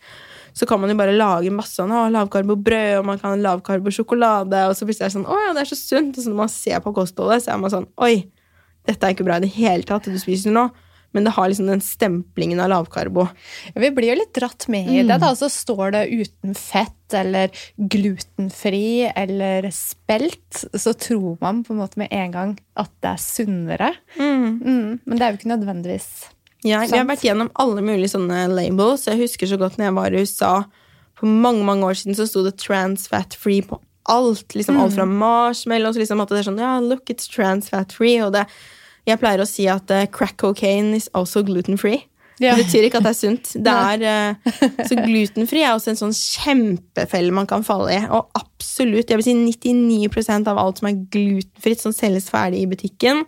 [0.57, 4.87] så kan man jo bare lage masse sånn, lavkarbobrød, og man kan lavkarbosjokolade, og så
[4.87, 6.17] plutselig er det sånn, å ja, det er så sunt.
[6.17, 8.15] Og så når man ser på kostholdet, så er man sånn, oi,
[8.89, 10.65] dette er ikke bra i det hele tatt, det du spiser nå.
[11.15, 13.27] Men det har liksom den stemplingen av lavkarbo.
[13.73, 15.19] Vi blir jo litt dratt med i det.
[15.23, 21.79] da, Så står det uten fett eller glutenfri eller spelt, så tror man på en
[21.79, 23.93] måte med en gang at det er sunnere.
[24.19, 26.09] Mm, men det er jo ikke nødvendigvis
[26.65, 29.07] Ja, vi har vært gjennom alle mulige sånne labels.
[29.07, 30.53] Jeg husker så godt når jeg var i USA
[31.17, 34.55] for mange mange år siden, så sto det trans fat free på alt.
[34.55, 38.19] liksom Alt fra marshmallows liksom at det er sånn, ja, look, it's trans fat free.
[38.23, 38.45] Og det,
[39.07, 42.03] jeg pleier å si at eh, crack cocaine is also gluten free.
[42.37, 42.53] Ja.
[42.53, 43.51] Det betyr ikke at det er sunt.
[43.65, 48.01] Det er, eh, så glutenfri er også en sånn kjempefelle man kan falle i.
[48.13, 52.69] Og absolutt, jeg vil si 99% av alt som er glutenfritt, som selges ferdig i
[52.69, 53.23] butikken,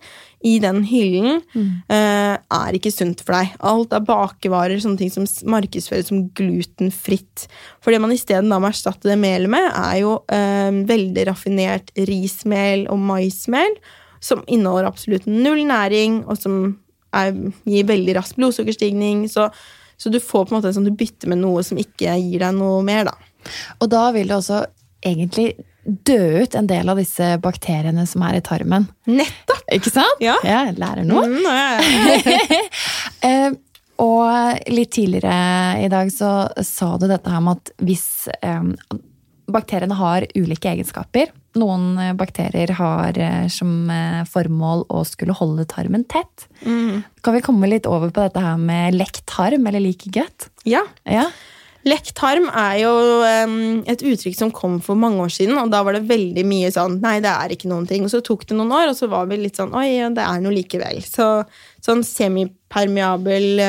[0.46, 1.42] i den hyllen,
[1.90, 3.50] eh, er ikke sunt for deg.
[3.60, 7.48] Alt er bakevarer, sånne ting som markedsføres som glutenfritt.
[7.82, 12.86] For det man isteden må erstatte det melet med, er jo eh, veldig raffinert rismel
[12.88, 13.74] og maismel,
[14.20, 16.60] som inneholder absolutt null næring, og som
[17.16, 17.32] er,
[17.68, 19.24] gir veldig rask blodsukkerstigning.
[19.32, 19.48] Så,
[19.96, 22.54] så du får på en måte sånn, du bytter med noe som ikke gir deg
[22.58, 23.16] noe mer, da.
[23.80, 24.62] Og da vil det også
[25.00, 25.54] egentlig
[25.84, 28.86] dø ut en del av disse bakteriene som er i tarmen.
[29.08, 29.64] Nettopp!
[29.72, 30.20] Ikke sant?
[30.22, 30.36] Ja.
[30.44, 31.24] Jeg lærer noe.
[31.30, 32.62] Mm, ja, ja.
[33.20, 33.52] Eh,
[34.00, 38.06] og litt tidligere i dag så sa du dette her med at hvis
[38.40, 38.62] eh,
[39.54, 45.66] bakteriene har ulike egenskaper Noen eh, bakterier har eh, som eh, formål å skulle holde
[45.70, 46.46] tarmen tett.
[46.62, 50.50] Kan vi komme litt over på dette her med lekt tarm eller like gut?
[50.64, 50.84] ja.
[51.04, 51.30] Ja.
[51.88, 52.90] Lekt tarm er jo
[53.88, 56.98] et uttrykk som kom for mange år siden, og da var det veldig mye sånn
[57.00, 58.04] Nei, det er ikke noen ting.
[58.04, 60.42] Og så tok det noen år, og så var vi litt sånn Oi, det er
[60.44, 61.00] noe likevel.
[61.00, 61.30] Så
[61.80, 63.64] sånn semipermeabel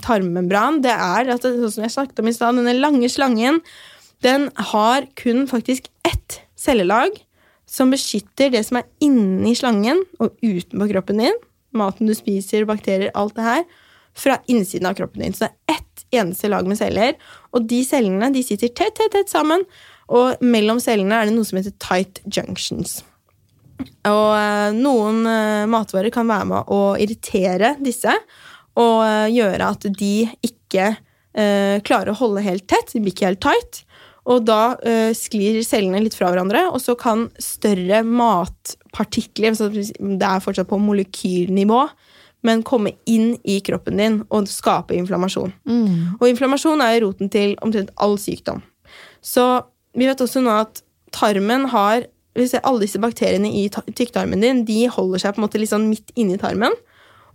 [0.00, 3.60] tarmmembran, det er at det, sånn som jeg snakket om i stad, denne lange slangen,
[4.22, 7.16] den har kun faktisk ett cellelag
[7.68, 11.38] som beskytter det som er inni slangen og utenpå kroppen din.
[11.72, 13.62] Maten du spiser, bakterier, alt det her.
[14.12, 15.32] Fra innsiden av kroppen din.
[15.32, 17.16] Så det er ett eneste lag med celler.
[17.56, 19.64] Og de cellene de sitter tett, tett, tett sammen.
[20.12, 23.00] Og mellom cellene er det noe som heter tight junctions.
[24.06, 28.12] Og eh, noen eh, matvarer kan være med å irritere disse
[28.78, 30.92] og eh, gjøre at de ikke
[31.32, 32.90] klarer å holde helt tett.
[32.92, 33.78] De blir ikke helt tight.
[34.30, 40.22] Og da uh, sklir cellene litt fra hverandre, og så kan større matpartikler så Det
[40.22, 41.80] er fortsatt på molekylnivå,
[42.46, 45.52] men komme inn i kroppen din og skape inflammasjon.
[46.18, 48.62] Og inflammasjon er roten til omtrent all sykdom.
[49.22, 49.44] Så
[49.94, 50.82] vi vet også nå at
[51.14, 55.58] tarmen har Alle disse bakteriene i ta- tykktarmen din de holder seg på en måte
[55.60, 56.72] litt sånn midt inni tarmen.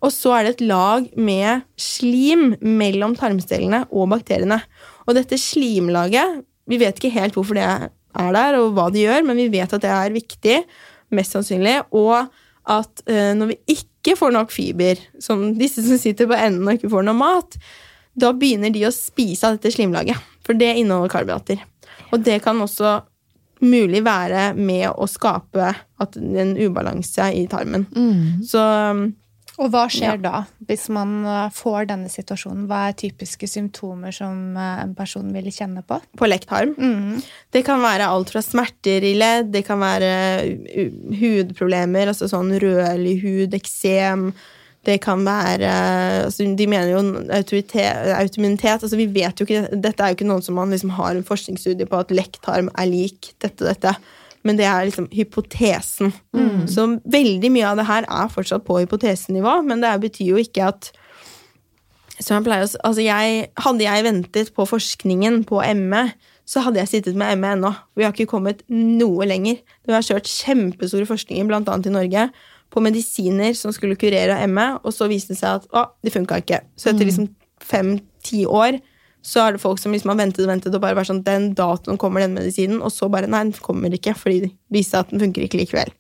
[0.02, 4.58] Og så er det et lag med slim mellom tarmcellene og bakteriene.
[5.06, 7.90] Og dette slimlaget Vi vet ikke helt hvorfor det er
[8.34, 10.62] der, og hva det gjør, men vi vet at det er viktig,
[11.16, 12.28] mest sannsynlig, og
[12.68, 16.80] at eh, når vi ikke får nok fiber, som disse som sitter på enden og
[16.80, 17.60] ikke får noe mat,
[18.18, 21.62] da begynner de å spise av dette slimlaget, for det inneholder karbohydrater.
[22.12, 22.98] Og det kan også
[23.64, 27.88] mulig være med å skape at en ubalanse i tarmen.
[28.46, 29.08] Så um,
[29.58, 32.68] Og hva skjer da, hvis man eh, får denne situasjonen?
[32.70, 35.98] Hva er typiske symptomer som eh, en person vil kjenne på?
[36.18, 36.76] på lektarm?
[36.78, 37.24] Mm.
[37.54, 40.12] Det kan være alt fra smerter i ledd, det kan være
[41.18, 44.30] hudproblemer, altså sånn rødlig hud, eksem.
[44.88, 45.72] Det kan være
[46.28, 47.02] altså De mener jo
[47.36, 48.78] autoimmunitet.
[48.78, 51.26] Altså vi vet jo ikke, Dette er jo ikke noen som man liksom har en
[51.28, 53.98] forskningsstudie på at lektarm er lik dette og dette.
[54.48, 56.14] Men det er liksom hypotesen.
[56.72, 60.72] Så veldig mye av det her er fortsatt på hypotesenivå, men det betyr jo ikke
[60.72, 60.92] at
[62.18, 66.04] jeg pleier altså jeg, Hadde jeg ventet på forskningen på ME,
[66.48, 67.74] så hadde jeg sittet med ME ennå.
[67.94, 69.60] Vi har ikke kommet noe lenger.
[69.86, 72.30] Vi har kjørt kjempestore forskninger, annet i Norge,
[72.74, 76.42] på medisiner som skulle kurere ME, og så viste det seg at å, det funka
[76.42, 76.62] ikke.
[76.80, 77.30] Så etter liksom
[77.64, 78.80] fem-ti år
[79.26, 81.50] så er det folk som liksom har ventet og ventet og bare vært sånn Den
[81.58, 85.06] datoen kommer den medisinen, og så bare Nei, den kommer ikke, fordi det viste seg
[85.06, 85.92] at den funker ikke likevel.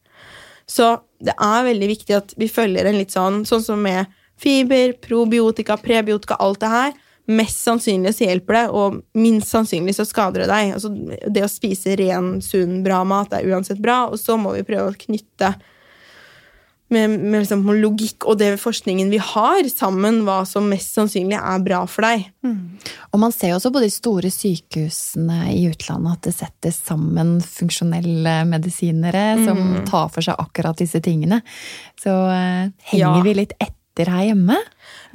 [0.68, 4.94] Så det er veldig viktig at vi følger en litt sånn Sånn som med fiber,
[5.02, 6.92] probiotika, prebiotika, alt det her.
[7.28, 10.76] Mest sannsynlig så hjelper det, og minst sannsynlig så skader det deg.
[10.78, 10.92] Altså,
[11.26, 14.94] det å spise ren, sunn, bra mat er uansett bra, og så må vi prøve
[14.94, 15.56] å knytte
[16.90, 21.60] med, med liksom logikk og det forskningen vi har, sammen hva som mest sannsynlig er
[21.66, 22.28] bra for deg.
[23.12, 27.38] Og man ser jo også på de store sykehusene i utlandet at det settes sammen
[27.44, 29.86] funksjonelle medisinere som Mm.
[29.90, 31.42] tar for seg akkurat disse tingene.
[32.00, 33.22] Så eh, henger Ja.
[33.22, 34.56] vi litt etter her hjemme?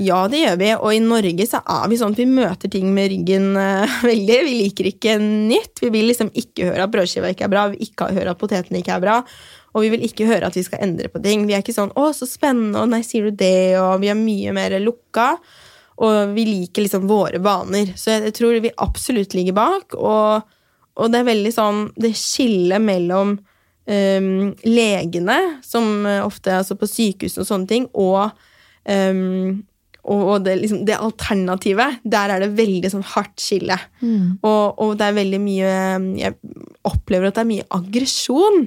[0.00, 2.92] Ja, det gjør vi, og i Norge så er vi sånn at vi møter ting
[2.94, 4.38] med ryggen uh, veldig.
[4.46, 5.82] Vi liker ikke nytt.
[5.82, 8.40] Vi vil liksom ikke høre at brødskiva ikke er bra, vi vil ikke høre at
[8.40, 9.18] potetene ikke er bra.
[9.72, 11.46] Og vi vil ikke høre at vi skal endre på ting.
[11.48, 14.18] Vi er ikke sånn 'Å, så spennende', og 'nei, sier du det', og vi er
[14.18, 15.36] mye mer lukka.
[16.02, 17.92] Og vi liker liksom våre vaner.
[17.96, 19.94] Så jeg, jeg tror vi absolutt ligger bak.
[19.94, 20.42] Og,
[20.96, 23.38] og det er veldig sånn Det skillet mellom
[23.86, 28.30] um, legene, som eh, ofte er altså på sykehus og sånne ting, og
[28.84, 29.62] ehm,
[30.10, 33.76] og det, liksom, det alternativet, der er det veldig sånn hardt skille.
[34.42, 35.74] Og, og det er veldig mye
[36.18, 36.34] Jeg
[36.88, 38.64] opplever at det er mye aggresjon.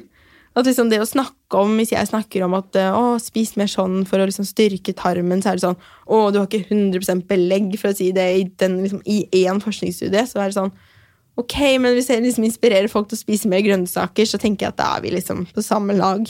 [0.56, 3.68] At liksom det å snakke om, Hvis jeg snakker om at eh, å, spis mer
[3.68, 7.28] sånn for å liksom styrke tarmen, så er det sånn å, du har ikke 100%
[7.28, 10.24] belegg for å si det i, den, liksom, i én forskningsstudie.
[10.30, 10.74] Så er det sånn
[11.36, 14.72] Ok, men hvis jeg liksom inspirerer folk til å spise mer grønnsaker, så tenker jeg
[14.72, 16.24] at da er vi liksom på samme lag.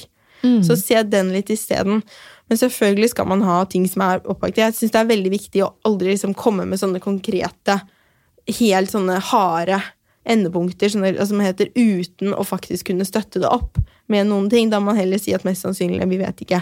[0.65, 2.01] Så se den litt isteden.
[2.49, 4.61] Men selvfølgelig skal man ha ting som er opplagte.
[4.61, 7.79] Jeg syns det er veldig viktig å aldri liksom komme med sånne konkrete,
[8.59, 9.81] helt sånne harde
[10.25, 13.79] endepunkter altså, som heter uten å faktisk kunne støtte det opp
[14.11, 14.69] med noen ting.
[14.73, 16.61] Da må man heller si at mest sannsynlig, vi vet ikke.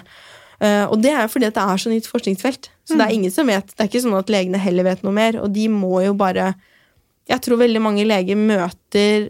[0.64, 2.70] Eh, og det er fordi at det er så nytt forskningsfelt.
[2.88, 3.72] Så det er ingen som vet.
[3.72, 6.54] Det er ikke sånn at legene heller vet noe mer, og de må jo bare
[7.24, 9.30] Jeg tror veldig mange leger møter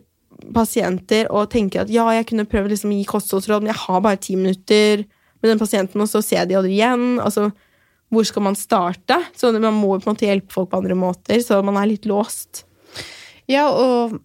[0.54, 4.00] pasienter og tenker at ja, jeg kunne prøvd liksom å gi kostholdsråd, men jeg har
[4.02, 5.04] bare ti minutter
[5.44, 7.20] med den pasienten, og så ser de aldri igjen.
[7.24, 7.50] Altså,
[8.14, 9.20] hvor skal man starte?
[9.36, 12.06] Så Man må på en måte hjelpe folk på andre måter, så man er litt
[12.10, 12.64] låst.
[13.52, 14.20] Ja, og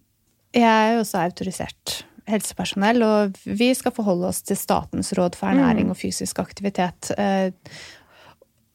[0.55, 5.49] jeg er jo også autorisert helsepersonell, og vi skal forholde oss til Statens råd for
[5.49, 7.09] ernæring og fysisk aktivitet.
[7.17, 7.51] Eh,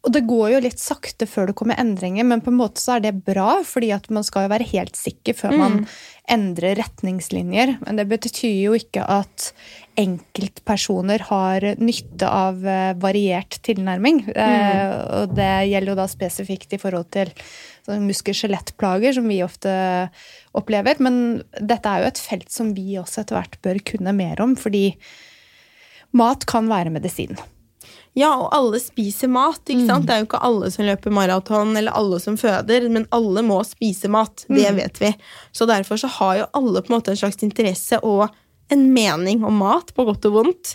[0.05, 2.99] Og det går jo litt sakte før det kommer endringer, men på en måte så
[2.99, 5.79] er det bra, fordi at man skal jo være helt sikker før man
[6.29, 7.79] endrer retningslinjer.
[7.87, 9.55] Men det betyr jo ikke at
[10.01, 14.25] enkeltpersoner har nytte av eh, variert tilnærming.
[14.35, 17.31] Eh, Og det gjelder jo da spesifikt i forhold til
[17.85, 19.71] muskel-skjelettplager, som vi ofte
[20.57, 21.01] opplever.
[21.05, 24.55] Men dette er jo et felt som vi også etter hvert bør kunne mer om,
[24.57, 24.95] fordi
[26.17, 27.37] mat kan være medisin.
[28.15, 29.59] Ja, og alle spiser mat.
[29.67, 30.07] ikke sant?
[30.07, 33.59] Det er jo ikke alle som løper maraton, eller alle som føder, men alle må
[33.67, 34.45] spise mat.
[34.49, 35.11] Det vet vi.
[35.53, 38.29] Så derfor så har jo alle på en måte en slags interesse og
[38.75, 40.75] en mening om mat, på godt og vondt.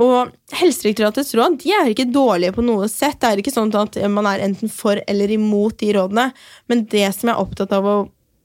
[0.00, 3.20] Og Helsedirektoratets råd de er ikke dårlige på noe sett.
[3.20, 6.30] Det er ikke sånn at man er enten for eller imot de rådene.
[6.70, 7.96] Men det som jeg er opptatt av å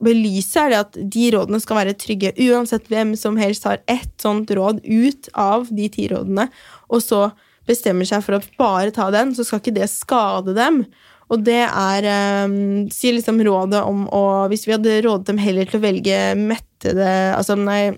[0.03, 2.33] belyse, er at de rådene skal være trygge.
[2.49, 6.49] Uansett hvem som helst har ett sånt råd ut av de ti rådene,
[6.91, 7.27] og så
[7.67, 10.83] bestemmer seg for å bare ta den, så skal ikke det skade dem.
[11.27, 12.05] Og det er
[12.47, 16.19] um, sier liksom rådet om å Hvis vi hadde rådet dem heller til å velge
[16.39, 17.97] mettede Altså, nei,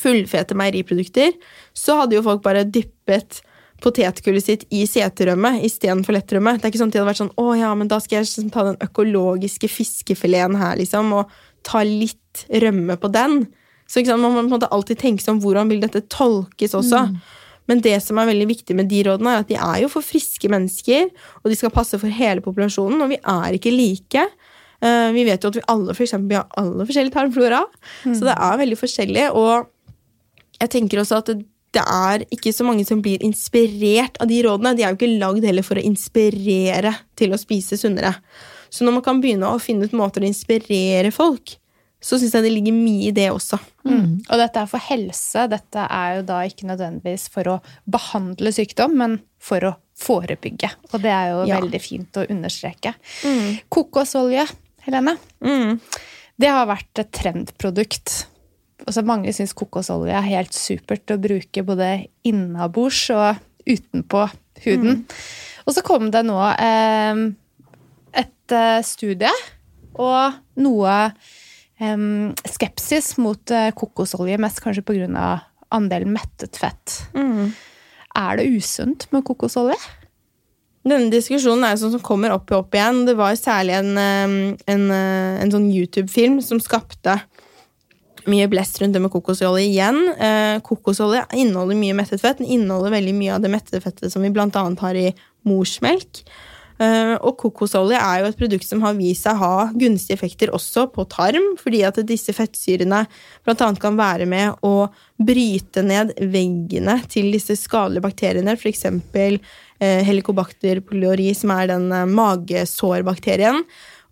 [0.00, 1.34] fullfete meieriprodukter,
[1.76, 3.42] så hadde jo folk bare dyppet
[3.84, 6.56] potetgullet sitt i seterømme istedenfor lettrømme.
[6.56, 8.28] Det er ikke sånn at de hadde vært sånn å ja, men da skal jeg
[8.28, 11.34] liksom ta den økologiske fiskefileten her, liksom, og
[11.66, 13.44] ta litt rømme på den.
[13.88, 16.76] Så ikke sant, man må på en måte alltid tenke om hvordan vil dette tolkes
[16.76, 17.06] også.
[17.10, 17.18] Mm.
[17.70, 20.04] Men det som er veldig viktig med de rådene, er at de er jo for
[20.04, 21.08] friske mennesker,
[21.42, 24.26] og de skal passe for hele populasjonen, og vi er ikke like.
[24.84, 27.62] Uh, vi vet jo at vi alle for eksempel, vi har alle forskjellige tarmflora,
[28.04, 28.16] mm.
[28.18, 29.28] så det er veldig forskjellig.
[29.32, 29.70] Og
[30.60, 31.32] jeg tenker også at
[31.74, 34.76] det, er ikke så mange som blir inspirert av de rådene.
[34.78, 38.12] De er jo ikke lagd heller for å inspirere til å spise sunnere.
[38.70, 41.56] Så når man kan begynne å finne ut måter å inspirere folk,
[42.04, 43.56] så syns jeg det ligger mye i det også.
[43.88, 44.20] Mm.
[44.28, 45.46] Og dette er for helse.
[45.48, 50.68] Dette er jo da ikke nødvendigvis for å behandle sykdom, men for å forebygge.
[50.92, 51.60] Og det er jo ja.
[51.62, 52.92] veldig fint å understreke.
[53.24, 53.56] Mm.
[53.72, 54.44] Kokosolje,
[54.84, 55.80] Helene, mm.
[56.44, 58.18] det har vært et trendprodukt.
[58.84, 61.90] Altså, mange syns kokosolje er helt supert å bruke både
[62.28, 64.26] innabords og utenpå
[64.64, 65.00] huden.
[65.00, 65.24] Mm.
[65.64, 67.22] Og så kom det nå eh,
[68.20, 69.32] et eh, studie
[69.94, 70.94] og noe
[71.80, 72.06] eh,
[72.50, 75.28] skepsis mot uh, kokosolje, mest kanskje pga.
[75.74, 77.00] andelen mettet fett.
[77.14, 77.54] Mm.
[78.14, 79.78] Er det usunt med kokosolje?
[80.84, 83.06] Denne diskusjonen er sånn som kommer opp og opp igjen.
[83.08, 87.16] Det var særlig en, en, en sånn YouTube-film som skapte
[88.30, 90.00] mye blest rundt det med kokosolje igjen.
[90.14, 92.40] Eh, kokosolje inneholder mye mettet fett.
[92.40, 94.48] Den inneholder veldig mye av det mettede fettet som vi bl.a.
[94.80, 95.08] har i
[95.48, 96.24] morsmelk.
[96.82, 100.50] Eh, og kokosolje er jo et produkt som har vist seg å ha gunstige effekter
[100.54, 103.04] også på tarm, fordi at disse fettsyrene
[103.46, 103.68] bl.a.
[103.80, 108.88] kan være med å bryte ned veggene til disse skadelige bakteriene, f.eks.
[108.90, 113.62] Eh, helicobacter pylori, som er den eh, magesårbakterien.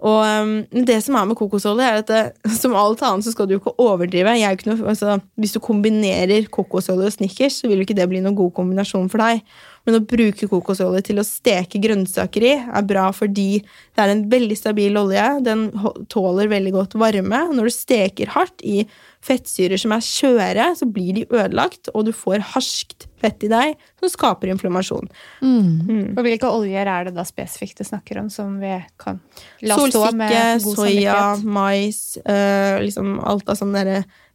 [0.02, 0.54] Og um,
[0.86, 3.60] det som er med kokosolje, er at det, som alt annet så skal du jo
[3.60, 4.34] ikke overdrive.
[4.34, 8.22] Ikke noe, altså, hvis du kombinerer kokosolje og Snickers, så vil jo ikke det bli
[8.24, 9.44] noen god kombinasjon for deg.
[9.86, 14.26] Men å bruke kokosolje til å steke grønnsaker i er bra fordi det er en
[14.30, 15.24] veldig stabil olje.
[15.42, 15.68] Den
[16.12, 17.40] tåler veldig godt varme.
[17.50, 18.84] Når du steker hardt i
[19.22, 23.76] fettsyrer som er skjøre, så blir de ødelagt, og du får harskt fett i deg
[24.00, 25.10] som skaper inflammasjon.
[25.42, 25.68] Mm.
[25.86, 26.08] Mm.
[26.16, 29.20] Og Hvilke oljer er det da spesifikt du snakker om som vi kan
[29.62, 33.78] la stå med god soya, mais, øh, liksom alt av sånn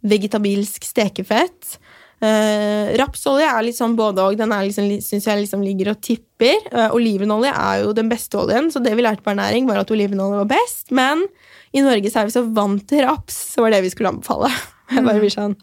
[0.08, 1.78] vegetabilsk stekefett.
[2.18, 4.38] Uh, rapsolje er litt sånn både og.
[4.40, 6.64] Den liksom, syns jeg liksom ligger og tipper.
[6.72, 9.94] Uh, olivenolje er jo den beste oljen, så det vi lærte på ernæring, var at
[9.94, 10.90] olivenolje var best.
[10.98, 11.26] Men
[11.78, 14.50] i Norge så er vi så vant til raps, så var det vi skulle anbefale.
[14.96, 15.58] Jeg bare blir sånn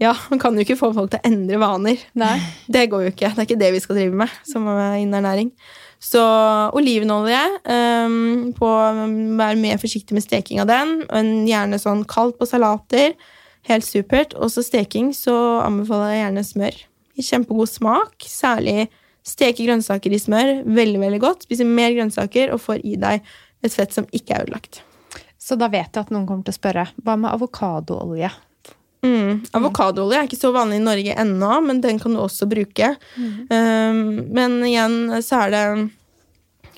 [0.00, 2.02] Ja, man kan jo ikke få folk til å endre vaner.
[2.18, 2.38] Nei.
[2.72, 3.34] Det går jo ikke.
[3.34, 5.52] Det er ikke det vi skal drive med som innen ernæring.
[6.00, 6.22] Så
[6.72, 8.68] olivenolje um, på
[9.36, 11.02] Vær mer forsiktig med steking av den.
[11.44, 13.12] Gjerne sånn kaldt på salater.
[13.68, 14.34] Helt supert.
[14.38, 16.80] Og så steking, så anbefaler jeg gjerne smør.
[17.20, 18.14] Kjempegod smak.
[18.24, 18.88] Særlig
[19.26, 20.52] steke grønnsaker i smør.
[20.64, 21.48] Veldig, veldig godt.
[21.48, 23.26] Spise mer grønnsaker og får i deg
[23.60, 24.80] et fett som ikke er ødelagt.
[25.40, 28.30] Så da vet jeg at noen kommer til å spørre hva med avokadoolje?
[29.00, 29.40] Mm.
[29.56, 32.92] Avokadoolje er ikke så vanlig i Norge ennå, men den kan du også bruke.
[33.16, 33.32] Mm.
[33.48, 34.02] Um,
[34.36, 35.64] men igjen så er det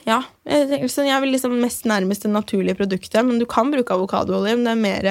[0.07, 3.23] Ja, jeg vil liksom mest nærmest det naturlige produktet.
[3.27, 5.11] Men du kan bruke avokadoolje, men det er mer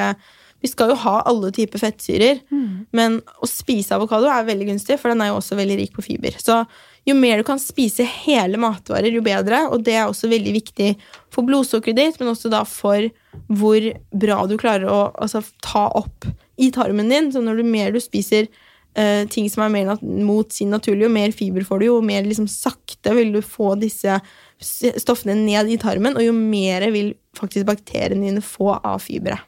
[0.61, 2.93] vi skal jo ha alle typer fettsyrer, mm.
[2.93, 6.05] men å spise avokado er veldig gunstig, for den er jo også veldig rik på
[6.05, 6.37] fiber.
[6.37, 6.61] Så
[7.07, 9.63] jo mer du kan spise hele matvarer, jo bedre.
[9.73, 10.91] Og det er også veldig viktig
[11.33, 13.07] for blodsukkeret ditt, men også da for
[13.49, 16.29] hvor bra du klarer å altså, ta opp
[16.61, 17.31] i tarmen din.
[17.33, 21.15] Så når du mer du spiser uh, ting som er mer mot sin naturlige, jo
[21.17, 24.21] mer fiber får du, jo mer liksom, sakte vil du få disse
[24.61, 29.47] stoffene ned i tarmen, og jo mer vil faktisk bakteriene dine få av fiberet.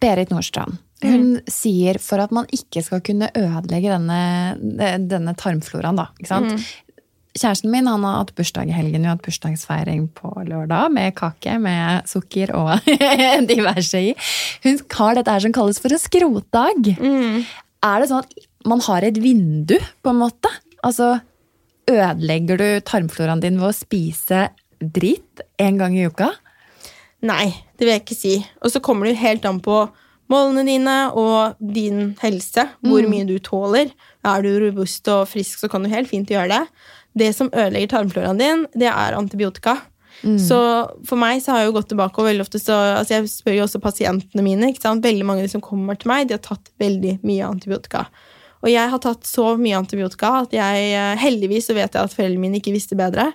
[0.00, 0.80] Berit Nordstrand.
[1.04, 1.50] Hun mm.
[1.52, 6.08] sier for at man ikke skal kunne ødelegge denne, denne tarmfloraen, da.
[6.16, 6.56] Ikke sant?
[6.56, 6.96] Mm.
[7.36, 9.02] Kjæresten min han har hatt bursdag i helgen.
[9.02, 12.88] Vi har hatt bursdagsfeiring på lørdag med kake med sukker og
[13.50, 14.14] diverse i.
[14.64, 16.94] Hun har dette her som kalles for en skrotdag.
[16.96, 17.42] Mm.
[17.84, 20.50] Er det sånn at man har et vindu, på en måte?
[20.86, 21.18] Altså,
[21.90, 24.48] ødelegger du tarmfloraen din ved å spise
[24.80, 26.32] dritt en gang i uka?
[27.24, 27.46] Nei,
[27.76, 28.34] det vil jeg ikke si.
[28.60, 29.86] Og så kommer det helt an på
[30.32, 32.66] målene dine og din helse.
[32.84, 33.10] Hvor mm.
[33.12, 33.92] mye du tåler.
[34.26, 36.62] Er du robust og frisk, så kan du helt fint gjøre det.
[37.16, 39.78] Det som ødelegger tarmfloraen din, det er antibiotika.
[40.40, 40.58] Så
[41.06, 43.58] for meg så har jeg jo gått tilbake, og veldig ofte så altså Jeg spør
[43.58, 44.70] jo også pasientene mine.
[44.72, 45.04] ikke sant?
[45.04, 48.06] Veldig mange av de som kommer til meg, de har tatt veldig mye antibiotika.
[48.64, 52.14] Og jeg har tatt så mye antibiotika at jeg eh, heldigvis så vet jeg at
[52.16, 53.28] foreldrene mine ikke visste bedre.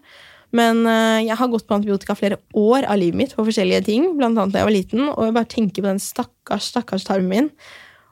[0.58, 4.10] Men eh, jeg har gått på antibiotika flere år av livet mitt for forskjellige ting,
[4.20, 7.32] blant annet da jeg var liten, og jeg bare tenker på den stakkars, stakkars tarmen
[7.32, 7.52] min.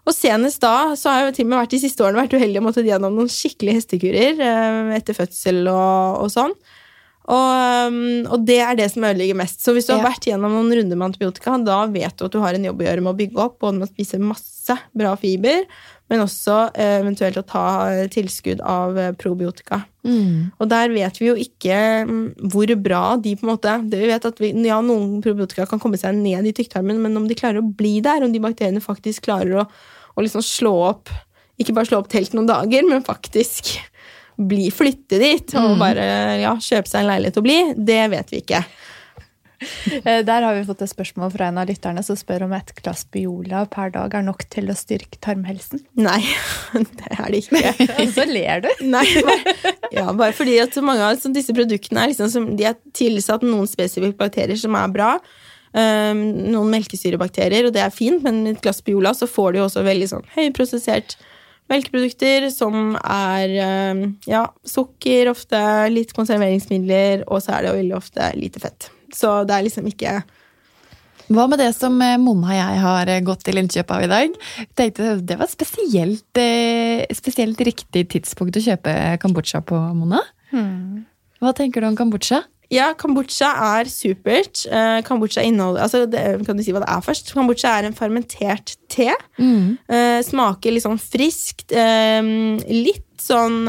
[0.08, 2.62] Og senest da så har jeg til og med vært de siste årene vært uheldig
[2.62, 6.56] og måttet gjennom noen skikkelige hestekurer eh, etter fødsel og, og sånn.
[7.30, 9.62] Og, um, og det er det som ødelegger mest.
[9.62, 12.40] Så hvis du har vært gjennom noen runder med antibiotika, da vet du at du
[12.42, 15.12] har en jobb å gjøre med å bygge opp, både med å spise masse bra
[15.20, 15.62] fiber,
[16.10, 19.84] men også eh, eventuelt å ta eh, tilskudd av eh, probiotika.
[20.08, 20.50] Mm.
[20.58, 21.78] Og der vet vi jo ikke
[22.10, 25.68] mm, hvor bra de på en måte det Vi vet at vi, ja, noen probiotika
[25.70, 28.42] kan komme seg ned i tykktarmen, men om de klarer å bli der, om de
[28.42, 29.68] bakteriene faktisk klarer å,
[30.16, 31.14] å liksom slå opp
[31.60, 33.76] Ikke bare slå opp telt noen dager, men faktisk
[34.40, 36.06] bli, flytte dit og bare
[36.40, 38.62] ja, kjøpe seg en leilighet og bli, det vet vi ikke.
[40.00, 42.72] Eh, Der har vi fått et spørsmål fra en av lytterne som spør om et
[42.78, 45.82] glass Biola per dag er nok til å styrke tarmhelsen.
[46.00, 46.22] Nei,
[47.00, 47.74] det er det ikke.
[48.04, 48.70] Og så ler du.
[48.88, 49.56] Nei, bare,
[49.96, 53.68] ja, bare fordi at så mange av disse produktene er, liksom, de er tilsatt noen
[53.70, 55.14] spesifikke bakterier som er bra.
[55.70, 59.60] Um, noen melkesyrebakterier, og det er fint, men med et glass Biola så får du
[59.60, 61.14] jo også veldig sånn høyprosessert
[61.70, 63.54] melkeprodukter som er
[63.94, 65.60] um, ja, sukker, ofte
[65.94, 68.90] litt konserveringsmidler, og så er det veldig ofte lite fett.
[69.18, 70.20] Så det er liksom ikke
[71.30, 74.12] Hva med det som eh, Mona og jeg har eh, gått til innkjøp av i
[74.12, 74.38] dag?
[74.78, 80.24] Tenkte Det var spesielt, eh, spesielt riktig tidspunkt å kjøpe kambodsja på, Mona.
[81.40, 82.42] Hva tenker du om kambodsja?
[82.70, 84.64] Ja, kambodsja er supert.
[85.06, 87.32] Kambodsja inneholder altså det, Kan du si hva det er først?
[87.34, 89.08] Kambodsja er en fermentert te.
[89.40, 91.74] Eh, smaker litt sånn friskt.
[91.74, 93.64] Litt sånn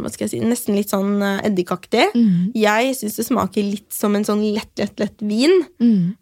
[0.00, 1.40] Hva skal jeg si Nesten litt sånn eh,
[2.14, 2.50] Mm.
[2.56, 5.56] Jeg syns det smaker litt som en sånn lett, lett, lett vin.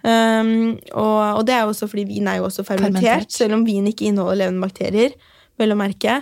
[0.04, 3.32] Um, og, og det er jo også fordi vin er jo også fermentert, Fermentert.
[3.34, 5.14] selv om vin ikke inneholder levende bakterier.
[5.58, 6.20] Vel å merke.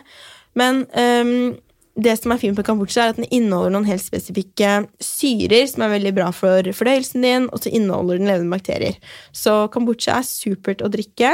[0.57, 1.57] Men um,
[1.97, 5.87] det som er fint med kambodsja, er at den inneholder noen helt spesifikke syrer som
[5.87, 8.99] er veldig bra for fordøyelsen din, og så inneholder den levende bakterier.
[9.33, 11.33] Så kambodsja er supert å drikke.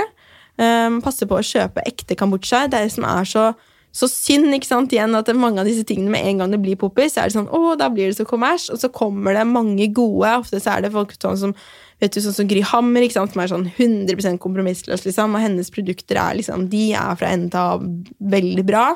[0.61, 2.67] Um, passe på å kjøpe ekte kambodsja.
[2.71, 3.49] Det er det som er så,
[3.93, 6.79] så synd ikke sant, igjen at mange av disse tingene med en gang det blir
[6.81, 9.45] poppis, så er det sånn, å, da blir det så kommers, og så kommer det
[9.49, 10.31] mange gode.
[10.41, 11.57] Ofte så er det folk sånn som
[12.03, 15.45] vet du, sånn som Gry Hammer, ikke sant, som er sånn 100% kompromissløs, liksom, og
[15.45, 17.85] hennes produkter er liksom, de er fra ende av
[18.33, 18.89] veldig bra.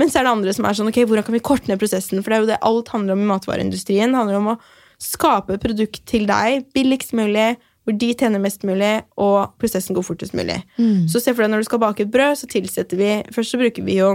[0.00, 2.24] Men så er det andre som er sånn, ok, hvordan kan vi korte ned prosessen?
[2.24, 4.10] For det er jo det alt handler om i matvareindustrien.
[4.10, 4.60] Det handler om å
[5.00, 7.52] skape produkt til deg billigst mulig,
[7.84, 10.60] hvor de tjener mest mulig, og prosessen går fortest mulig.
[11.08, 13.60] Så se for deg når du skal bake et brød, så tilsetter vi Først så
[13.60, 14.12] bruker vi jo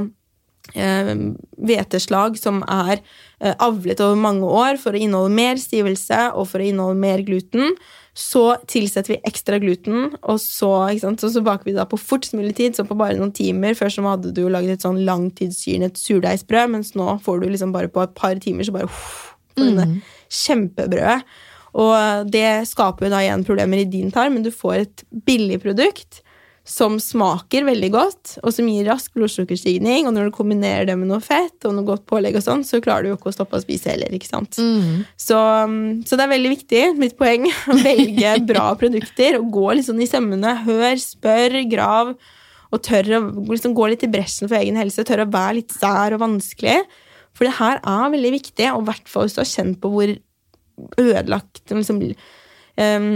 [0.76, 1.11] eh,
[2.38, 2.97] som er
[3.41, 7.26] eh, avlet over mange år for å inneholde mer stivelse og for å inneholde mer
[7.26, 7.76] gluten.
[8.16, 12.38] Så tilsetter vi ekstra gluten, og så, ikke så, så baker vi da på fortest
[12.38, 12.78] mulig tid.
[12.78, 13.76] Så på bare noen timer.
[13.76, 17.91] Før så hadde du laget et sånn langtidssyrnet surdeigsbrød, mens nå får du liksom bare
[17.91, 19.89] på et par timer så bare uff, du det
[20.32, 21.22] kjempebrødet.
[21.76, 25.60] Og det skaper jo da igjen problemer i din tarm, men du får et billig
[25.64, 26.22] produkt
[26.66, 30.08] som smaker veldig godt, og som gir rask blodsukkerstigning.
[30.10, 32.82] Og når du kombinerer det med noe fett og noe godt pålegg, og sånn, så
[32.82, 34.10] klarer du jo ikke å stoppe å spise heller.
[34.18, 34.58] ikke sant?
[35.22, 39.68] Så, um, så det er veldig viktig, mitt poeng, å velge bra produkter og gå
[39.86, 40.58] sånn i sømmene.
[40.66, 42.16] Hør, spør, grav,
[42.74, 45.06] og tør å liksom gå litt i bresjen for egen helse.
[45.06, 46.80] Tør å være litt sær og vanskelig.
[47.36, 49.92] For det her er veldig viktig, og i hvert fall hvis du har kjent på
[49.94, 50.18] hvor
[51.02, 52.02] ødelagt liksom,
[52.80, 53.10] um,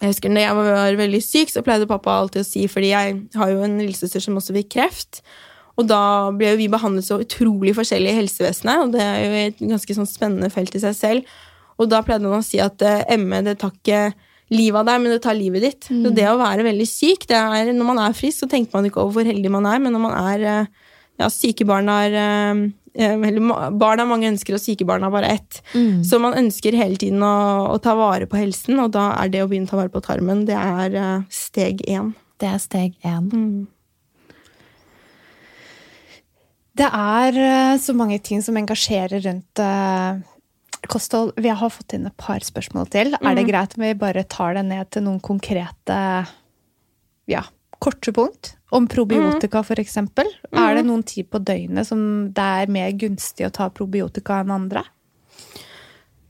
[0.00, 3.16] jeg husker når jeg var veldig syk, så pleide pappa alltid å si, fordi jeg
[3.36, 5.20] har jo en lillesøster som også fikk kreft,
[5.80, 6.02] og da
[6.36, 10.08] ble vi behandlet så utrolig forskjellig i helsevesenet, og det er jo et ganske sånn
[10.08, 11.38] spennende felt i seg selv.
[11.80, 14.10] Og da pleide han å si at eh, ME det tar ikke
[14.52, 15.88] livet av deg, men det tar livet ditt.
[15.88, 18.88] Så det å være veldig syk, det er, når man er frisk, så tenker man
[18.88, 22.16] ikke over hvor heldig man er, men når man er eh, ja, syke barn har
[22.94, 25.60] eh, Barn har mange ønsker, og syke barn har bare ett.
[26.06, 27.34] Så man ønsker hele tiden å,
[27.74, 30.02] å ta vare på helsen, og da er det å begynne å ta vare på
[30.04, 32.14] tarmen det er eh, steg én.
[32.40, 33.30] Det er steg én.
[36.80, 39.64] Det er eh, så mange ting som engasjerer rundt
[40.88, 41.34] kosthold.
[41.36, 43.16] Vi har fått inn et par spørsmål til.
[43.20, 45.98] Er det greit om vi bare tar det ned til noen konkrete
[47.30, 47.44] ja,
[47.78, 48.54] korte punkt?
[48.70, 50.28] Om probiotika, for eksempel.
[50.54, 52.00] Er det noen tid på døgnet som
[52.34, 54.84] det er mer gunstig å ta probiotika enn andre?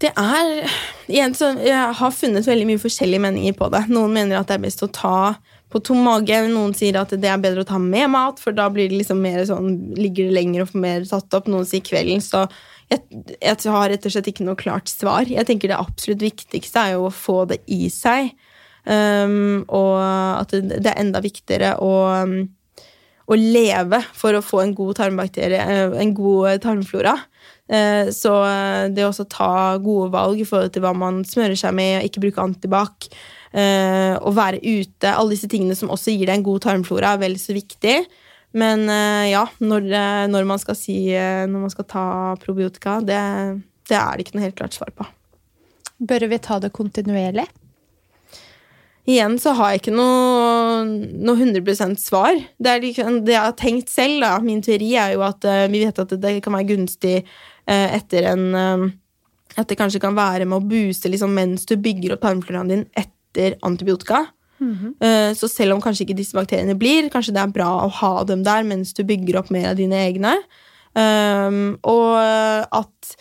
[0.01, 0.71] Det er
[1.11, 3.85] igjen så Jeg har funnet veldig mye forskjellige meninger på det.
[3.93, 5.35] Noen mener at det er best å ta
[5.71, 6.39] på tom mage.
[6.49, 9.21] Noen sier at det er bedre å ta med mat, for da blir det liksom
[9.23, 11.51] mer sånn, ligger det lenger og får mer tatt opp.
[11.53, 12.25] Noen sier kvelden.
[12.25, 12.47] Så
[12.91, 13.05] jeg,
[13.37, 15.29] jeg har rett og slett ikke noe klart svar.
[15.29, 18.33] Jeg tenker det absolutt viktigste er jo å få det i seg.
[18.85, 21.93] Um, og at det, er enda viktigere å,
[22.25, 27.19] å leve for å få en god eh, en god tarmflora.
[27.71, 28.33] Uh, så
[28.91, 32.43] det å ta gode valg i forhold til hva man smører seg med, ikke bruke
[32.43, 33.11] antibac,
[33.53, 37.25] uh, å være ute, alle disse tingene som også gir deg en god tarmflora, er
[37.27, 38.01] vel så viktig.
[38.51, 38.89] Men
[39.31, 39.85] ja, når,
[40.27, 42.07] når, man skal si Når man skal ta
[42.43, 43.21] probiotika, det,
[43.87, 45.07] det er det ikke noe helt klart svar på.
[46.03, 47.47] Bør vi ta det kontinuerlig?
[49.09, 50.83] Igjen så har jeg ikke noe,
[51.25, 52.37] noe 100% svar.
[52.61, 55.85] Det, liksom, det jeg har tenkt selv, da, min teori er jo at uh, vi
[55.87, 58.91] vet at det kan være gunstig uh, etter en uh,
[59.59, 62.85] At det kanskje kan være med å booste liksom, mens du bygger opp tarmfloraen din
[62.95, 64.27] etter antibiotika.
[64.61, 65.35] Mm -hmm.
[65.35, 68.43] Så selv om kanskje ikke disse bakteriene blir, kanskje det er bra å ha dem
[68.45, 70.37] der mens du bygger opp mer av dine egne.
[70.95, 72.19] Um, og
[72.71, 73.17] at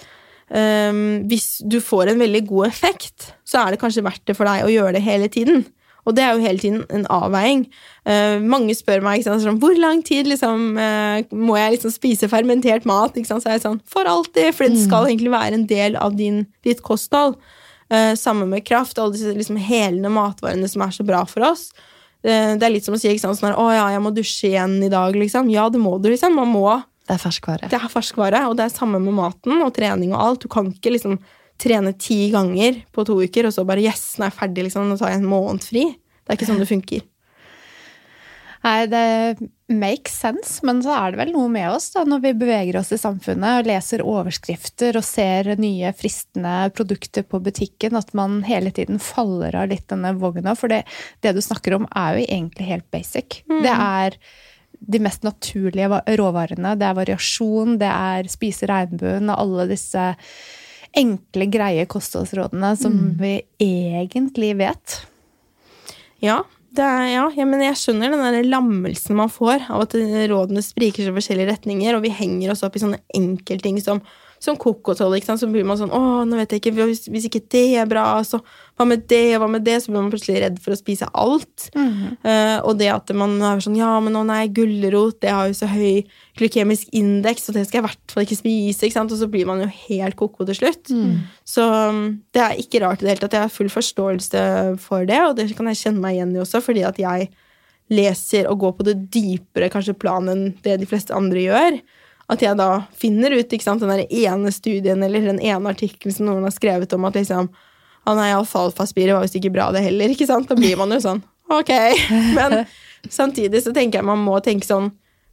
[0.50, 4.50] um, hvis du får en veldig god effekt, så er det kanskje verdt det for
[4.50, 5.66] deg å gjøre det hele tiden.
[6.08, 7.66] Og det er jo hele tiden en avveiing.
[8.08, 12.30] Uh, mange spør meg sant, sånn, hvor lang tid liksom, uh, må jeg liksom spise
[12.32, 13.18] fermentert mat.
[13.28, 14.50] Så er jeg sånn, For alltid!
[14.58, 15.12] For det skal mm.
[15.12, 17.38] egentlig være en del av din, ditt kosthold.
[17.90, 21.72] Uh, sammen med kraft, alle disse liksom, helende matvarene som er så bra for oss.
[22.20, 24.74] det er litt som å si ikke sant, sånn 'Å ja, jeg må dusje igjen
[24.84, 25.16] i dag'.
[25.16, 25.48] Liksom.
[25.50, 26.10] Ja, det må du.
[26.10, 26.36] liksom.
[26.36, 26.68] Man må
[27.10, 27.70] det er ferskvare.
[27.72, 30.44] Det er ferskvare, og det er samme med maten og trening og alt.
[30.46, 31.18] Du kan ikke liksom
[31.60, 34.86] trene ti ganger på to uker, og så bare Yes, nå er jeg ferdig, liksom.
[34.92, 35.88] Nå tar jeg en måned fri.
[35.90, 37.08] Det er ikke sånn det funker.
[38.60, 42.34] Nei, det makes sense, men så er det vel noe med oss da, når vi
[42.42, 48.12] beveger oss i samfunnet og leser overskrifter og ser nye, fristende produkter på butikken, at
[48.18, 50.58] man hele tiden faller av litt denne vogna.
[50.60, 50.84] For det,
[51.24, 53.42] det du snakker om, er jo egentlig helt basic.
[53.48, 53.62] Mm.
[53.64, 54.20] Det er
[54.80, 56.76] de mest naturlige råvarene.
[56.80, 60.06] Det er variasjon, det er spise regnbuen og alle disse
[60.98, 63.10] enkle, greie kostholdsrådene som mm.
[63.20, 65.02] vi egentlig vet.
[66.24, 66.42] Ja,
[66.78, 69.96] er, ja, ja, men jeg skjønner den der lammelsen man får av at
[70.32, 74.02] rådene spriker i forskjellige retninger, og vi henger oss opp i sånne enkeltting som
[74.40, 75.38] som kokosolje.
[75.38, 78.06] Så blir man sånn Å, nå vet jeg ikke, hvis, hvis, ikke det er bra,
[78.28, 78.40] så
[78.80, 79.76] hva med det, og hva med det?
[79.84, 81.68] Så blir man plutselig redd for å spise alt.
[81.76, 82.14] Mm -hmm.
[82.24, 85.54] uh, og det at man er sånn Ja, men å nei, gulrot, det har jo
[85.54, 86.06] så høy
[86.38, 88.86] glykemisk indeks, og det skal jeg i hvert fall ikke spise.
[88.86, 89.12] Ikke sant?
[89.12, 90.90] Og så blir man jo helt ko-ko til slutt.
[90.90, 91.28] Mm.
[91.44, 93.34] Så um, det er ikke rart i det hele tatt.
[93.34, 96.62] Jeg har full forståelse for det, og det kan jeg kjenne meg igjen i også,
[96.62, 97.30] fordi at jeg
[97.90, 101.80] leser og går på det dypere kanskje planen det de fleste andre gjør.
[102.30, 106.46] At jeg da finner ut sant, den ene studien eller den ene artikkelen som noen
[106.46, 110.14] har skrevet om at liksom ah, nei, alfalfaspiret var visst ikke bra, det heller.
[110.14, 110.50] ikke sant?
[110.50, 111.72] Da blir man jo sånn Ok.
[112.38, 112.62] Men
[113.10, 114.92] samtidig så tenker jeg man må tenke sånn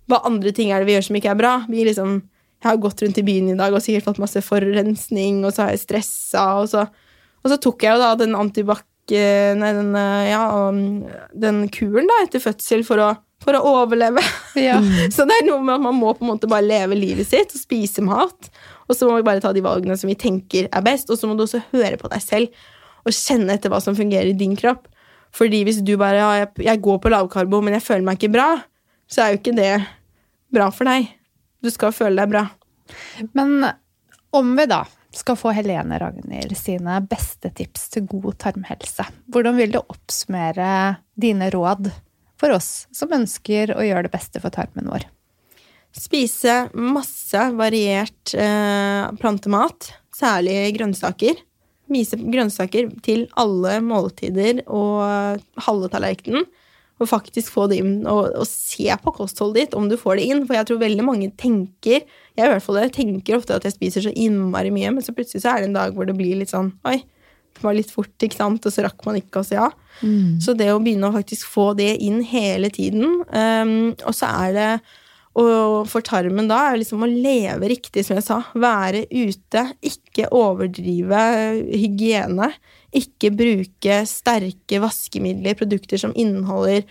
[0.09, 1.55] Hva andre ting er det vi gjør som ikke er bra?
[1.69, 2.19] Vi liksom
[2.63, 5.67] Jeg har gått rundt i byen i dag og sikkert fått masse forurensning, og så
[5.67, 6.87] har jeg stressa, og så,
[7.45, 8.81] og så tok jeg jo da den antibac...
[9.07, 9.93] Nei, den,
[10.27, 10.41] ja,
[11.45, 13.11] den kuren da etter fødsel for å
[13.47, 14.23] for å overleve.
[14.59, 14.81] Ja.
[15.15, 17.55] så det er noe med at man må på en måte bare leve livet sitt
[17.55, 18.51] og spise mat.
[18.87, 21.31] Og så må vi bare ta de valgene som vi tenker er best, og så
[21.31, 22.67] må du også høre på deg selv
[23.07, 24.89] og kjenne etter hva som fungerer i din kropp.
[25.37, 28.35] Fordi hvis du bare ja, jeg, jeg går på lavkarbo, men jeg føler meg ikke
[28.35, 28.49] bra,
[29.11, 29.73] så er jo ikke det
[30.55, 31.11] bra for deg.
[31.63, 32.47] Du skal føle deg bra.
[33.37, 33.69] Men
[34.35, 34.83] om vi da
[35.17, 40.69] skal få Helene Ragnhild sine beste tips til god tarmhelse, hvordan vil du oppsummere
[41.17, 41.89] dine råd
[42.41, 45.07] for oss som ønsker å gjøre det beste for tarmen vår.
[45.97, 51.41] Spise masse variert eh, plantemat, særlig grønnsaker.
[51.93, 56.45] Vise grønnsaker til alle måltider og halve tallerkenen.
[56.97, 60.28] Og faktisk få det inn og, og, se på kostholdet ditt om du får det
[60.30, 60.45] inn.
[60.49, 64.07] For jeg tror veldig mange tenker jeg i hvert fall tenker ofte at jeg spiser
[64.07, 66.53] så innmari mye, men så plutselig så er det en dag hvor det blir litt
[66.53, 66.99] sånn Oi,
[67.65, 69.71] var litt fort, ikke sant, og så rakk man ikke å si ja.
[70.03, 70.37] Mm.
[70.45, 74.51] Så det å begynne å faktisk få det inn hele tiden um, Og så er
[74.53, 74.71] det
[75.37, 78.39] og for tarmen da er liksom å leve riktig, som jeg sa.
[78.57, 79.67] Være ute.
[79.85, 81.25] Ikke overdrive
[81.69, 82.49] hygiene.
[82.97, 86.87] Ikke bruke sterke vaskemidler, produkter som inneholder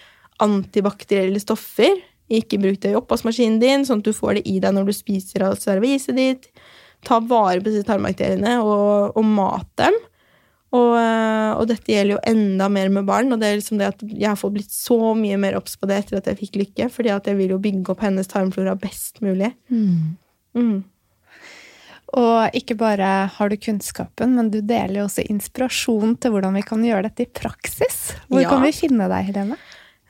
[0.46, 1.98] antibakterielle stoffer.
[2.30, 4.96] Ikke bruk det i oppvaskmaskinen din, sånn at du får det i deg når du
[4.98, 6.50] spiser av serviset ditt.
[7.06, 9.98] Ta vare på disse tarmbakteriene og, og mat dem.
[10.76, 13.92] Og, eh, og, dette gjelder jo enda mer med barn, og det er liksom det
[13.94, 16.60] at jeg har fått blitt så mye mer obs på det etter at jeg fikk
[16.64, 19.54] lykke, fordi at jeg vil jo bygge opp hennes tarmflora best mulig.
[19.70, 20.18] Mm.
[20.58, 20.76] Mm.
[22.16, 26.66] Og ikke bare har du kunnskapen, men du deler jo også inspirasjon til hvordan vi
[26.66, 28.16] kan gjøre dette i praksis.
[28.30, 28.52] Hvor ja.
[28.52, 29.60] kan vi finne deg, Helene?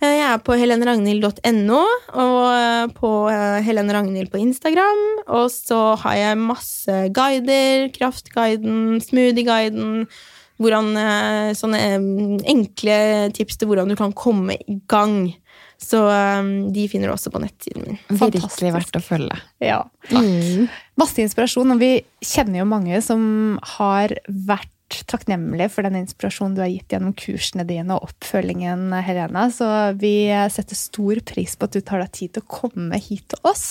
[0.03, 1.81] Eh, Jeg er på helenragnhild.no
[2.19, 3.11] og eh, på
[3.65, 5.03] Helen Ragnhild på Instagram.
[5.25, 7.89] Og så har jeg masse guider.
[7.95, 10.07] Kraftguiden, smoothieguiden.
[10.61, 12.05] Hvordan, eh, sånne eh,
[12.51, 12.99] enkle
[13.35, 15.33] tips til hvordan du kan komme i gang.
[15.81, 17.99] Så eh, de finner du også på nettsiden min.
[18.07, 18.61] Fantastisk.
[18.61, 19.41] Virkelig verdt å følge.
[19.63, 20.67] Ja, Mm.
[21.01, 23.21] Masse inspirasjon, og vi kjenner jo mange som
[23.75, 24.69] har vært
[25.09, 29.47] takknemlige for den inspirasjonen du har gitt gjennom kursene dine og oppfølgingen, Helena.
[29.51, 29.65] Så
[29.99, 33.49] vi setter stor pris på at du tar deg tid til å komme hit til
[33.49, 33.65] oss.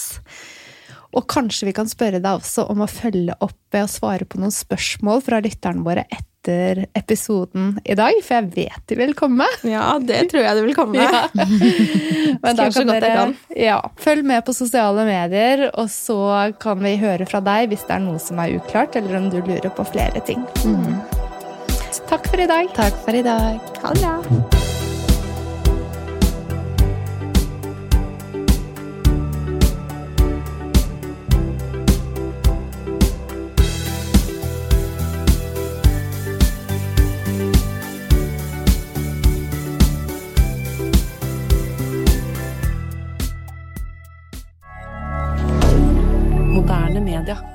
[1.15, 4.41] Og kanskje vi kan spørre deg også om å følge opp ved å svare på
[4.43, 9.47] noen spørsmål fra lytterne våre etter episoden i dag, for jeg vet de vil komme.
[9.65, 11.05] Ja, det tror jeg de vil komme.
[11.05, 11.29] Ja.
[12.45, 13.35] Men da kan dere kan.
[13.57, 16.19] ja, følg med på sosiale medier, og så
[16.61, 19.39] kan vi høre fra deg hvis det er noe som er uklart, eller om du
[19.41, 20.45] lurer på flere ting.
[22.11, 22.69] Takk for i dag.
[22.77, 23.73] Takk for i dag.
[23.81, 24.54] Ha det bra.
[47.15, 47.54] Moderne media.